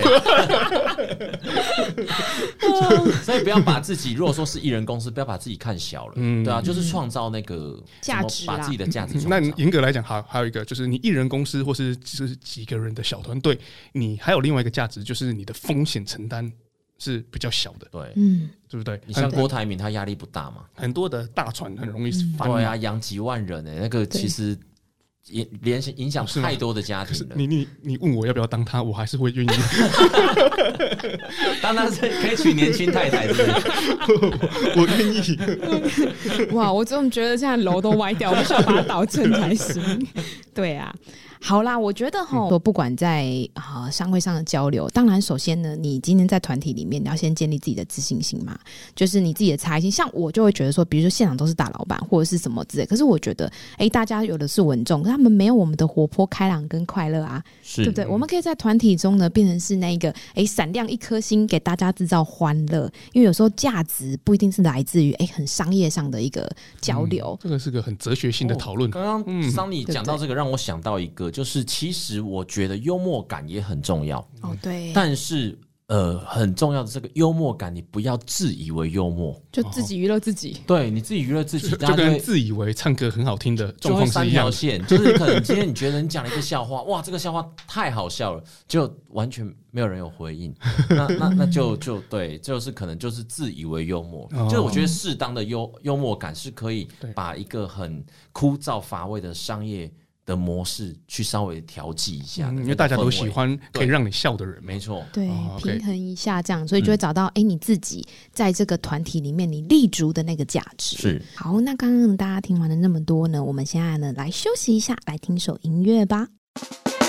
[3.25, 6.13] 所以不要把自己，如果说是艺人公司，不要把自己看小了。
[6.17, 9.27] 嗯，对啊，就是创造那个价值，把自己的价值。
[9.27, 13.59] 那严格来讲，还还有一个，就是你艺人公司或是就是几个人的小团队，
[13.93, 16.53] 你还有另外一个价值，就是你的风险承担。
[16.99, 19.01] 是比较小的，对，嗯，对不对？
[19.07, 20.65] 你像郭台铭，他压力不大嘛？
[20.75, 24.57] 很多的大船很容易翻，对啊，养几万人诶，那个其实
[25.29, 27.35] 也连影响太多的家庭了。
[27.37, 29.49] 你你你问我要不要当他，我还是会愿意。
[31.61, 33.35] 当他是可以娶年轻太太的，
[34.77, 36.47] 我愿意。
[36.55, 40.07] 哇，我怎么觉得现在楼都歪掉，我需要把它倒正才行。
[40.55, 40.95] 对啊。
[41.47, 48.59] 好啦，我觉得哈，说不管在啊商会上的交流，当然首先呢，你今天在团体里面，你要先建立自己的自信心嘛，
[48.97, 49.89] 就是你自己的差异性。
[49.89, 58.07] 像我就会觉得说，比如说现场都是大老板或者是什么之类，可是我觉得，哎、欸，大家有的是稳重，他们没有我们的活泼开朗跟快乐啊，是对不对？
[58.09, 62.91] 我们可以在团体中呢，变成是那一个哎闪亮一颗星，给大家制造欢乐。
[63.13, 67.39] 因为有时候价值不一定是来自于哎很商业上的一个交流。
[67.39, 68.91] 嗯、这个是个很哲学性的讨论。
[68.91, 71.31] 刚刚桑尼讲到这个，让我想到一个。
[71.37, 74.91] 就是其实我觉得幽默感也很重要哦，对。
[74.95, 75.55] 但是
[75.89, 80.57] 呃，很重要的这个幽默感，你不要自以为幽默，就自己娱乐自己。
[80.67, 84.83] 对，你自己娱乐自己，就跟自以为唱歌很好听的状况是三条线。
[84.87, 90.55] 就是可能今天你觉得你讲了一个笑话，哇，这个笑话太好笑了，就完全没有人有回应。
[90.89, 94.27] 那那那就就对，就是可能就是自以为幽默。
[94.49, 99.93] 就是我觉得适当的幽幽默感是可以把一个很枯燥乏味的商业。
[100.27, 105.29] 的模式去稍微调剂一下，因为大家都喜欢可以让你笑的人，没错，对，
[105.63, 110.97] 平衡一下这样，所以就会找到哎，你自己在这个团体里面你立足的那个价值。
[110.97, 116.27] 是好，那刚刚大家听完了那么多呢，我们现在呢来休息一下，来听首音乐吧。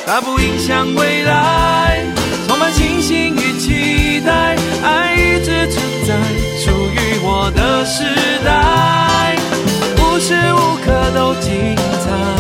[0.05, 2.05] 它不影响未来，
[2.47, 6.22] 充满信心与期待，爱一直存在，
[6.59, 8.03] 属于我的时
[8.45, 9.36] 代，
[9.97, 12.37] 无时无刻都精彩。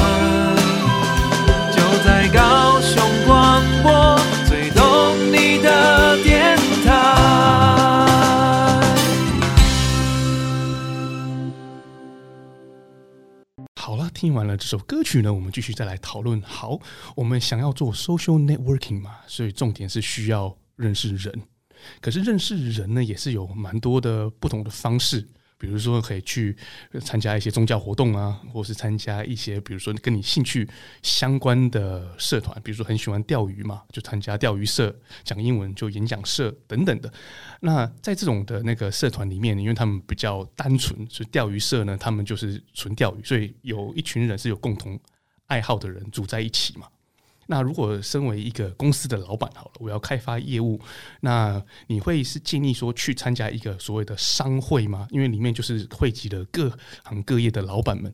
[13.87, 16.41] 好了，听完了这首歌曲呢，我们继续再来讨论。
[16.41, 16.77] 好，
[17.15, 21.41] 我们想要做 social networking 嘛，所以重点是需要认识人。
[22.01, 25.25] 可是认识人呢，也是有蛮多的不同的方式。
[25.57, 26.55] 比如说可以去
[27.01, 30.67] 参加一些宗教活动啊，或是参加一些比如说跟你兴趣
[31.01, 34.91] 相关的社团，比如说很喜欢钓鱼嘛，就参加钓鱼社；
[35.23, 37.11] 讲英文就演讲社等等的。
[37.59, 44.99] 那在这种的那个社团里面，因为他们比较单纯，所以钓鱼社呢，他们就是纯钓鱼，所以有一群人是有共同
[45.47, 46.87] 爱好的人组在一起嘛。
[47.47, 50.79] 那如果身为一个公司的老板好了，我要开发业务，
[51.21, 55.07] 那你会是建议说去参加一个所谓的商会吗？
[55.11, 56.71] 因为里面就是汇集了各
[57.03, 58.13] 行各业的老板们。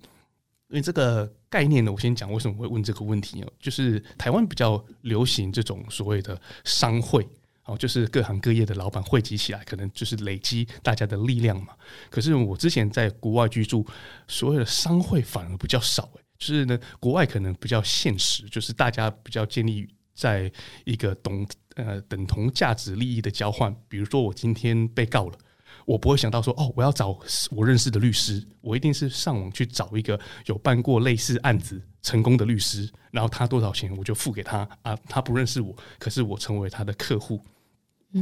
[0.70, 7.28] 因为这个概念呢，我先讲为什么会问这个问题哦，就是台湾比较流行这种所谓的商会，
[7.66, 11.74] 哦，就是各行各业的老板汇集起来，可能就是累积大家的力量嘛。
[12.10, 13.86] 可是我之前在国外居住，
[14.28, 16.10] 所谓的商会反而比较少。
[16.38, 20.52] 就是呢，国外可能比较现实，就是大家比较建立在
[20.86, 23.74] 一个懂呃等同价值利益的交换。
[23.88, 25.38] 比如说，我今天被告了，
[25.86, 27.18] 我不会想到说，哦，我要找
[27.52, 34.98] 我认识的律师，我一定是上网去找一个有办过类似案子成功的律师，然后他多少钱我就付给他啊。
[35.08, 37.42] 他不认识我，可是我成为他的客户。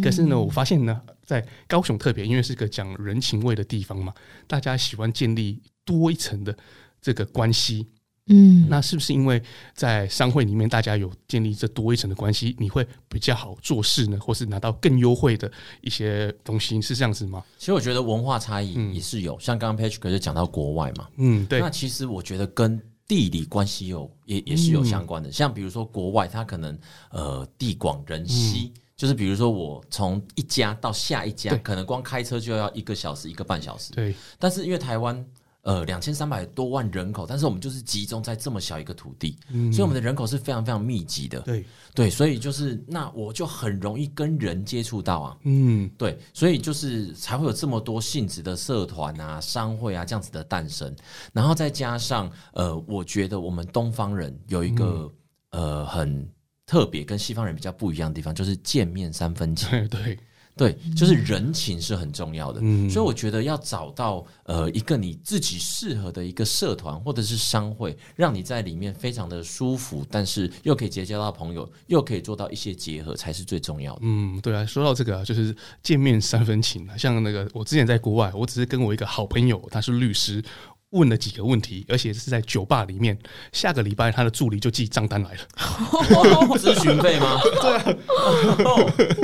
[0.01, 4.14] 可是呢，我发现呢，在高雄特别，因为是个讲人情味的地方嘛，
[4.47, 6.57] 大家喜欢建立多一层的
[7.01, 7.88] 这个关系。
[8.32, 9.41] 嗯，那是不是因为
[9.73, 15.51] 在商会里面，大家有建立这多一层的关系，你会比较好做事呢，或是拿到更优惠的
[15.82, 17.43] 一些东西，是这样子吗？
[17.57, 21.59] 其实我觉得文化差异也是有，嗯、像刚刚 Patrick 就讲到国外嘛，嗯，对。
[21.59, 26.77] 那其实我觉得跟地理关系有也也是有相关的，嗯、像比如说国外，它可能
[27.11, 34.15] 呃地广人稀，嗯、就是比如说我从一家到下一家，可能光开车就要一个小时一个半小时，对。
[34.39, 35.25] 但是因为台湾。
[35.64, 41.39] 呃，两千三百多万人口，但是我们就是集中在这么小一个土地，嗯、所以我们的人口是非常非常密集的。
[41.41, 45.38] 对对，所以就是那我就很容易跟人接触到啊。
[45.43, 50.95] 嗯，对，所以就是才会有这么多性质的社团啊、商会啊这样子的诞生。
[51.32, 55.12] 然后再加上呃，我觉得我们东方人有一个、
[55.51, 56.28] 嗯、呃很
[56.66, 59.70] 特别跟西方人比较不一样的地方，就是见面三分情。
[59.89, 60.18] 对。
[60.55, 73.99] 对对，就是人情是很重要的，嗯，所以我觉得要找到呃一个你自己适合的一个社团或者是商会，让你在里面非常的舒服，但是又可以结交到朋友，又可以做到一些结合，才是最重要的。
[74.03, 80.43] 嗯，对啊，说到这个啊，就是见面三分情啊，像那个我之前在国外，我只是跟我一个好朋友，他是律师。
[80.91, 83.17] 问了几个问题，而且是在酒吧里面。
[83.51, 85.39] 下个礼拜他的助理就寄账单来了，
[86.57, 87.39] 咨询费吗？
[87.61, 87.73] 对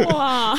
[0.03, 0.55] 啊，哇，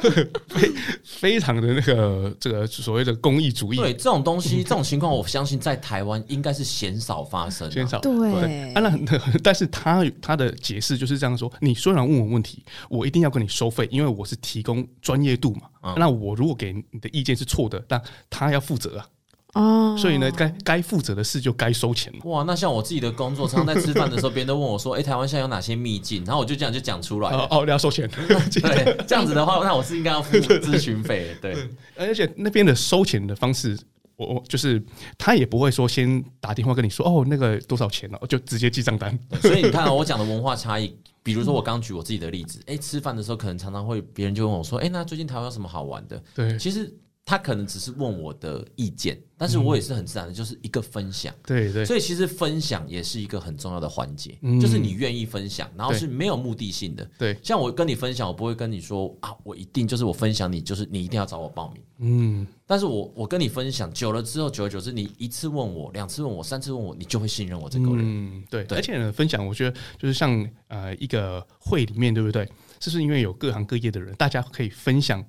[0.48, 0.72] 非
[1.04, 3.76] 非常的那个这个所谓的公益主义。
[3.76, 7.98] 对这种东西，这种情况，我相信在台湾应该是鲜少发生，鲜少。
[8.00, 8.92] 对，啊，那
[9.42, 15.62] 但是他他的解释就是这样说：你虽然问我问题，我一定要跟你收费，因为我是提供专业度嘛。
[15.84, 18.00] 嗯、那我如果给你的意见是错的，那
[18.30, 19.06] 他要负责啊。
[19.54, 22.10] 哦，所以呢，该该负责的事就该收钱。
[22.24, 27.46] 哇，那像我自己的工作，常常在吃饭的时候，别人都问我说：“哎、欸，台湾现在有哪些秘境？”然后我就这样就讲出来了。
[27.50, 28.08] 哦，你要收钱？
[28.16, 31.36] 对， 这样子的话，那我是应该要付咨询费。
[31.42, 33.78] 对，对，而且那边的收钱的方式，
[34.16, 34.82] 我我就是
[35.18, 39.18] 他也不会说先打电话跟你说：“哦，那个多少钱了？”就直接记账单。
[39.42, 46.90] 所以你看、哦，我讲的文化差异，比如说我刚举我自己的例子，哎、欸，吃饭的时候可能常常会别人就问我说：“哎、欸，那最近台湾有什么好玩的？”对，其实。
[47.24, 51.32] 他可能只是问我的意见，但是我也是很自然的，就是一个分享。
[51.46, 57.08] 对对，所以其实分享也是一个很重要的环节，嗯、就是你愿意分享，然后是没有目的性的。
[57.16, 61.82] 对，像我跟你分享，我不会跟你说啊，我一定就是我分享你，就是你一定要找我报名。
[62.04, 68.00] 嗯，但是我我跟你分享久了之后，久而久之，你一次问我，两次问我，三次问我，你就会信任我这个人。
[68.00, 68.64] 嗯，对。
[68.64, 72.48] 对，而且呢，分享我觉得就是像呃一个会里面，对不对？
[72.80, 75.24] 就是因为有各行各业的人，大家可以分享。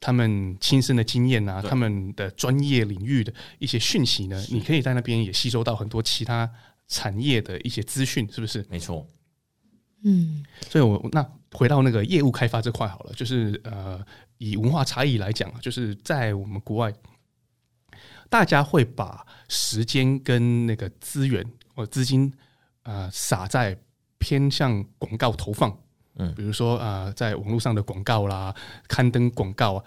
[0.00, 6.50] 他们亲身的经验啊，他们的专业领域的一些讯息呢，你可以在那边也吸收到很多其他
[6.88, 8.64] 产业的一些资讯，是不是？
[8.68, 9.06] 没错。
[10.02, 14.04] 嗯，所以我那回到那个业务开发这块好了，就是呃，
[14.36, 16.92] 以文化差异来讲，就是在我们国外，
[18.28, 21.42] 大家会把时间跟那个资源
[21.74, 22.30] 或资金
[22.82, 23.78] 啊、呃、撒在
[24.18, 25.74] 偏向广告投放。
[26.16, 28.54] 嗯，比如说啊、呃，在网络上的广告啦，
[28.86, 29.84] 刊登广告啊，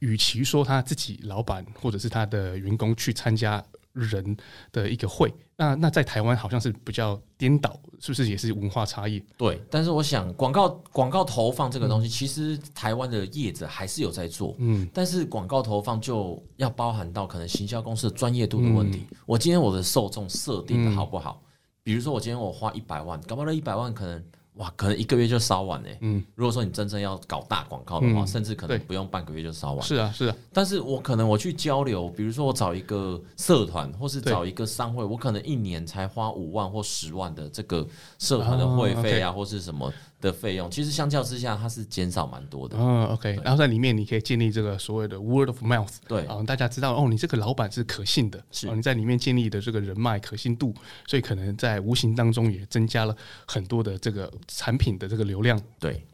[0.00, 3.62] 与其说他自己老板或者是他的员工去参加
[3.92, 4.36] 人
[4.72, 9.22] 的一个会，那那在台湾好像是比较颠倒，是不是也是文化差异？
[9.36, 19.04] 对，但是我想广告广告投放这个东西，嗯、其实台湾的业者还是有在做，嗯，但是广告投放就要包含到可能行销公司的专业度的问题。
[19.10, 21.42] 嗯、我今天我的受众设定的好不好？
[21.42, 21.46] 嗯、
[21.82, 24.24] 比如说我今天我花一百万，搞不好那一百万可能。
[24.58, 25.96] 哇，可能一个月就烧完嘞。
[26.00, 29.82] 嗯，如果说你真正要搞大广告的话，嗯、甚至可能不用半个月就烧完。
[29.86, 30.36] 是啊，是啊。
[30.52, 37.86] 但是我可能我去交流，比如说我找一个社团，或是找一个商会，我可能一年才花五万或十万的这个
[38.18, 39.92] 社团的会费啊，哦 okay、或是什么。
[40.20, 42.76] 的费用其实相较之下，它是减少蛮多的。
[42.76, 43.38] 嗯，OK。
[43.44, 50.74] 然后在里面你可以建立这个所谓的 word of mouth，对，啊，大家知道哦，你这个老板是可信的，是你在里面建立的这个人脉可信度，
[51.06, 53.16] 所以可能在无形当中也增加了
[53.46, 55.60] 很多的这个产品的这个流量。
[55.78, 56.04] 对，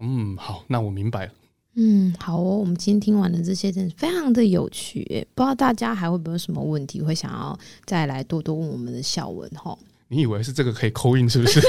[0.00, 1.32] 嗯，好，那我明白了。
[1.76, 9.76] 嗯，好哦，我们今天听完的这些真的非常的有趣，不知道大家还会不会有什么问题会想要再来多多问我们的小文哈？
[10.08, 11.60] 你以为是这个可以 call in 是不是？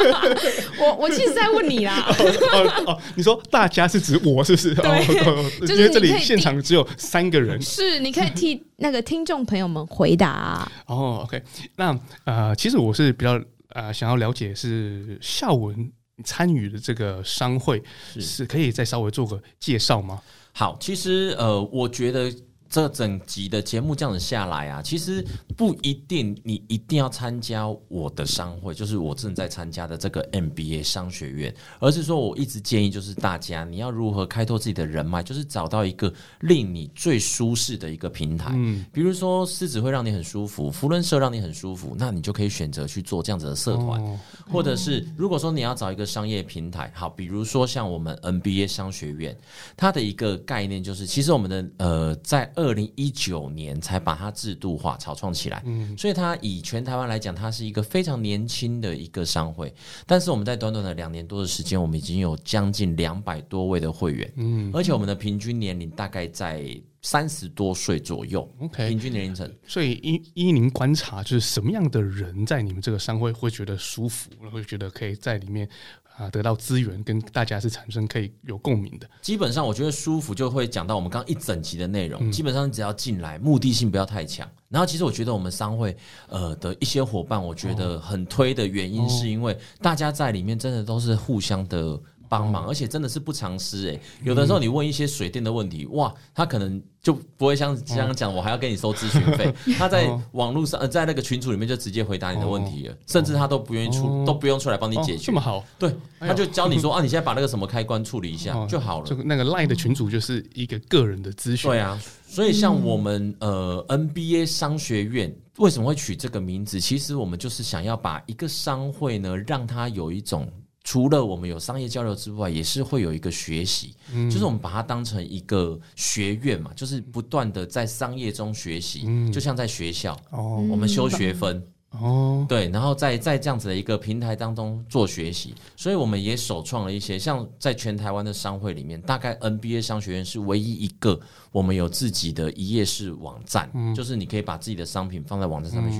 [0.80, 2.06] 我我其实在问你啦。
[2.08, 4.74] 哦哦哦，你说大家是指我是不是？
[4.74, 4.84] 对，
[5.24, 7.60] 哦、就是因为这里现场只有三个人。
[7.60, 10.72] 是，你可以替那个听众朋友们回答、啊。
[10.86, 11.42] 哦，OK，
[11.76, 15.92] 那呃，其实我是比较呃想要了解是孝文
[16.24, 17.82] 参与的这个商会
[18.14, 20.20] 是，是可以再稍微做个介绍吗？
[20.52, 22.32] 好，其实呃，我觉得。
[22.68, 25.24] 这整集的节目这样子下来啊，其实
[25.56, 38.52] 不一定你一定要参加我的商会，就是我正在参加的这个 MBA 商学院，而是说我一直建议就是大家你要如何开拓自己的人脉，就是找到一个令你最舒适的一个平台。
[38.54, 44.18] 嗯，比如说狮子会让你很舒服，福伦社让你很舒服，那你就可以选择去做这样子的社团，哦，
[44.50, 49.36] 或者是如果说你要找一个商业平台，好，比如说像我们 MBA 商学院，
[49.76, 59.72] 它的一个概念就是，其实我们的呃在二零一九年才把它制度化、草创起来，嗯，所以它以全台湾来讲，它是一个非常年轻的一个商会。
[60.06, 66.66] 但是我们在短短的两年多的时间，我们已经有将近两百多位的会员，嗯，而且我们的平均年龄大概在
[67.02, 69.48] 三十多岁左右，OK，平均年龄层。
[69.66, 75.68] 所以依依您观察，就是什么样的人在你们这个商会会觉得舒服，会觉得可以在里面。
[76.16, 79.08] 啊，得到资源跟大家是产生可以有共鸣的。
[79.20, 82.28] 基本上，我觉得舒服就会讲到我们刚刚一整集的内容。
[82.28, 84.48] 嗯、基本上，只要进来，目的性不要太强。
[84.68, 85.96] 然后，其实我觉得我们商会
[86.28, 94.00] 呃的一些伙伴，我觉得很推的原因，是因为大家在里面真的都是互相的帮忙，而且真的是不藏私诶。
[94.22, 96.82] 有的时候你问一些水电的问题，哇，他可能。
[97.06, 99.54] 就不会像这样讲，我还要跟你收咨询费。
[99.78, 105.26] 他在网络上，呃，在那个群组里面就直接回答你的问题了，甚至他都不愿意出，都不用出来帮你解决。
[105.26, 105.64] 这么好？
[105.78, 109.06] 对，他就教你说啊，你现在把那个什么开关处理一下就好了。
[109.06, 111.70] 这个那个 Line 的群组就是一个个人的咨询。
[111.70, 111.96] 对啊，
[112.26, 116.80] 所以像我们呃 NBA 商学院为什么会取这个名字？
[116.80, 120.44] 其实我们就是想要把一个商会呢，让它有一种。
[120.86, 131.60] 除了我们有商业交流之外，也是会有一个学习，嗯，就是我们把它当成一个学院嘛，就是不断的在商业中学习，嗯，就像在学校，哦，我们修学分，
[131.90, 141.18] 哦，对，然后在在这样子的一个平台当中做学习，所以我们也首创了一些，像在全台湾的商会里面，大概 NBA 商学院是唯一一个
[141.50, 145.98] 我们有自己的一页式网站，嗯，就是你可以把自己的商品放在网站上面去。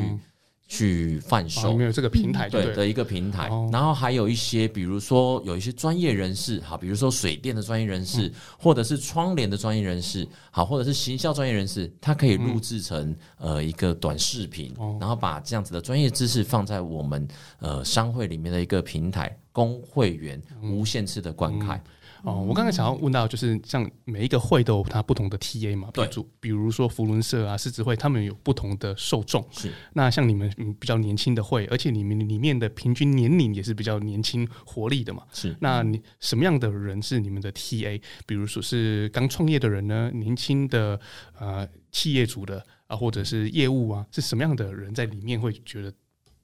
[0.66, 2.74] 嗯去贩售，没有这个平台对，对。
[2.74, 17.26] 的一个平台，然后还有一些，比如说有一些专业人士，好，比如说水电的专业人士，或者是窗帘的专业人士，好，或者是行销专业人士，他可以录制成呃一个短视频，然后把这样子的专业知识放在我们
[17.60, 21.80] 呃商会里面的一个平台，供会员无限次的观看。
[22.26, 26.10] 哦，我刚才想要问到，就是像每一个会都有它不同的 TA 嘛，对，
[26.40, 29.46] 比如说福伦社啊、狮子会，他们有不同的受众。
[29.52, 35.22] 是，那像你们比较年轻的会，而且你们里面的平均年龄也是比较年轻活力的嘛。
[35.32, 38.02] 是，那你什么样的人是你们的 TA？
[38.26, 40.98] 比如说是刚创业的人呢，年轻的
[41.38, 45.94] 呃企业主的啊，或者是业务啊，是什么样的人在里面会觉得？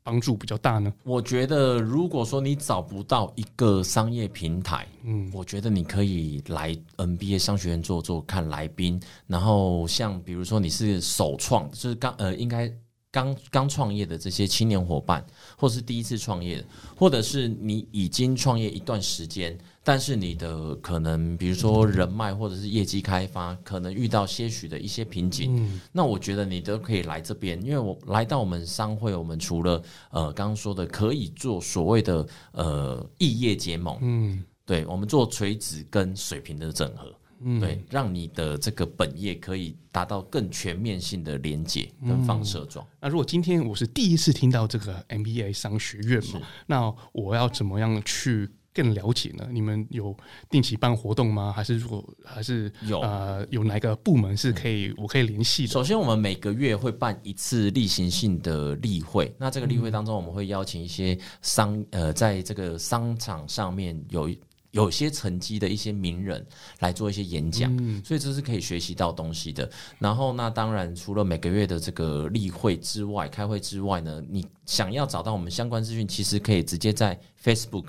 [0.03, 0.93] 帮助比较大呢？
[1.05, 9.01] 我觉得，如果说你找不到一个商业平台，嗯，我觉得你可以来 NBA 商学院做做看来宾。
[9.27, 12.73] 然后，像比如说你是首创，就是刚呃，应该
[13.11, 15.25] 刚刚创业的这些青年伙伴，
[15.57, 16.65] 或是第一次创业的，
[16.97, 19.57] 或者是你已经创业一段时间。
[19.85, 42.89] 但是你的可能，比如说人脉或者是业绩开发，可能遇到些许的一些瓶颈，嗯，那我觉得你都可以来这边，因为我来到我们商会，我们除了呃刚刚说的可以做所谓的呃异业结盟，嗯，对，我们做垂直跟水平的整合，嗯，对，让你的这个本业可以达到更全面性的连接跟放射状，嗯。
[43.01, 48.49] 那如果今天我是第一次听到这个 MBA 商学院嘛，那我要怎么样去？
[48.75, 49.47] 更了解呢？
[49.51, 50.17] 你们有
[50.49, 51.53] 定期办活动吗？
[51.55, 55.69] 还是如果还是有呃有哪个部门是可以、嗯、我可以联系的？
[55.69, 59.33] 首先，我们每个月会办一次例行性的例会。
[59.39, 64.31] 那这个例会当中，我们会邀请一些商呃，在这个商场上面有
[64.71, 66.43] 有些成绩的一些名人
[66.79, 69.71] 来做一些演讲，嗯、所以这是可以学习到东西的。
[69.99, 77.85] 然后，那当然除了每个月的这个例会之外，开会之外呢，你想要找到我们相关资讯，其实可以直接在 Facebook。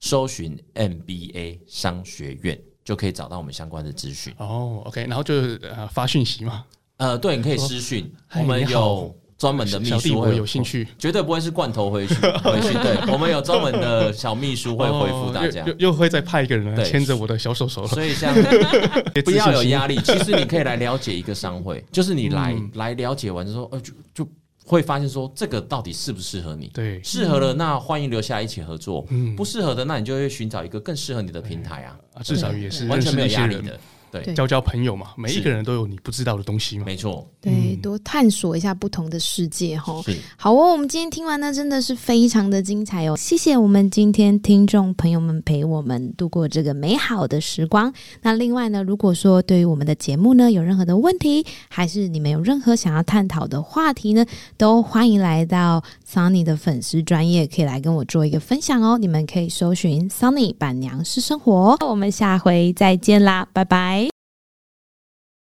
[0.00, 4.80] 搜寻 MBA 商学院就可以找到我们相关的资讯哦。
[4.84, 6.64] Oh, OK，然后就是呃发讯息嘛。
[6.98, 12.72] 呃，对，你可以私讯，我们有专门的秘书会有兴趣， 绝对不会是罐头回去回去。
[12.74, 17.86] 对， 我们有专门的小秘书会回复大家，又又会再派一个人来牵着我的小手手。
[17.86, 18.34] 所以像
[19.24, 24.28] 不要有压力，其实你可以来了解一个商会，就是你来、嗯、来了解完之后，呃，就就。
[24.66, 26.66] 会发现说这个到底适不适合你？
[26.74, 29.06] 对，适合了那欢迎留下来一起合作。
[29.10, 31.96] 嗯，不适合的那你就会寻找一个更适合你的平台啊。
[32.14, 33.78] 啊，至少也是完全没有压力的。
[34.10, 36.84] 对，交交朋友嘛，每一个人都有你不知道的东西嘛。
[36.86, 40.02] 没错，对，多探索一下不同的世界哈。
[40.36, 43.16] 好哦，我们今天听完呢，真的是非常的精彩哦。
[43.16, 47.92] 谢谢我们今天听众朋友们陪我们度过这个美好的时光。
[48.22, 54.24] 那另外呢，如果说对于我们的节目呢有任何的问题，还是你们有任何想要探讨的话题呢，
[54.56, 58.96] 都欢迎来到 Sunny 的粉丝专业，可以来跟我做一个分享哦。
[58.98, 61.76] 你们可以搜寻 Sunny 板娘私生活。
[61.86, 64.15] 我们下回再见啦，拜拜。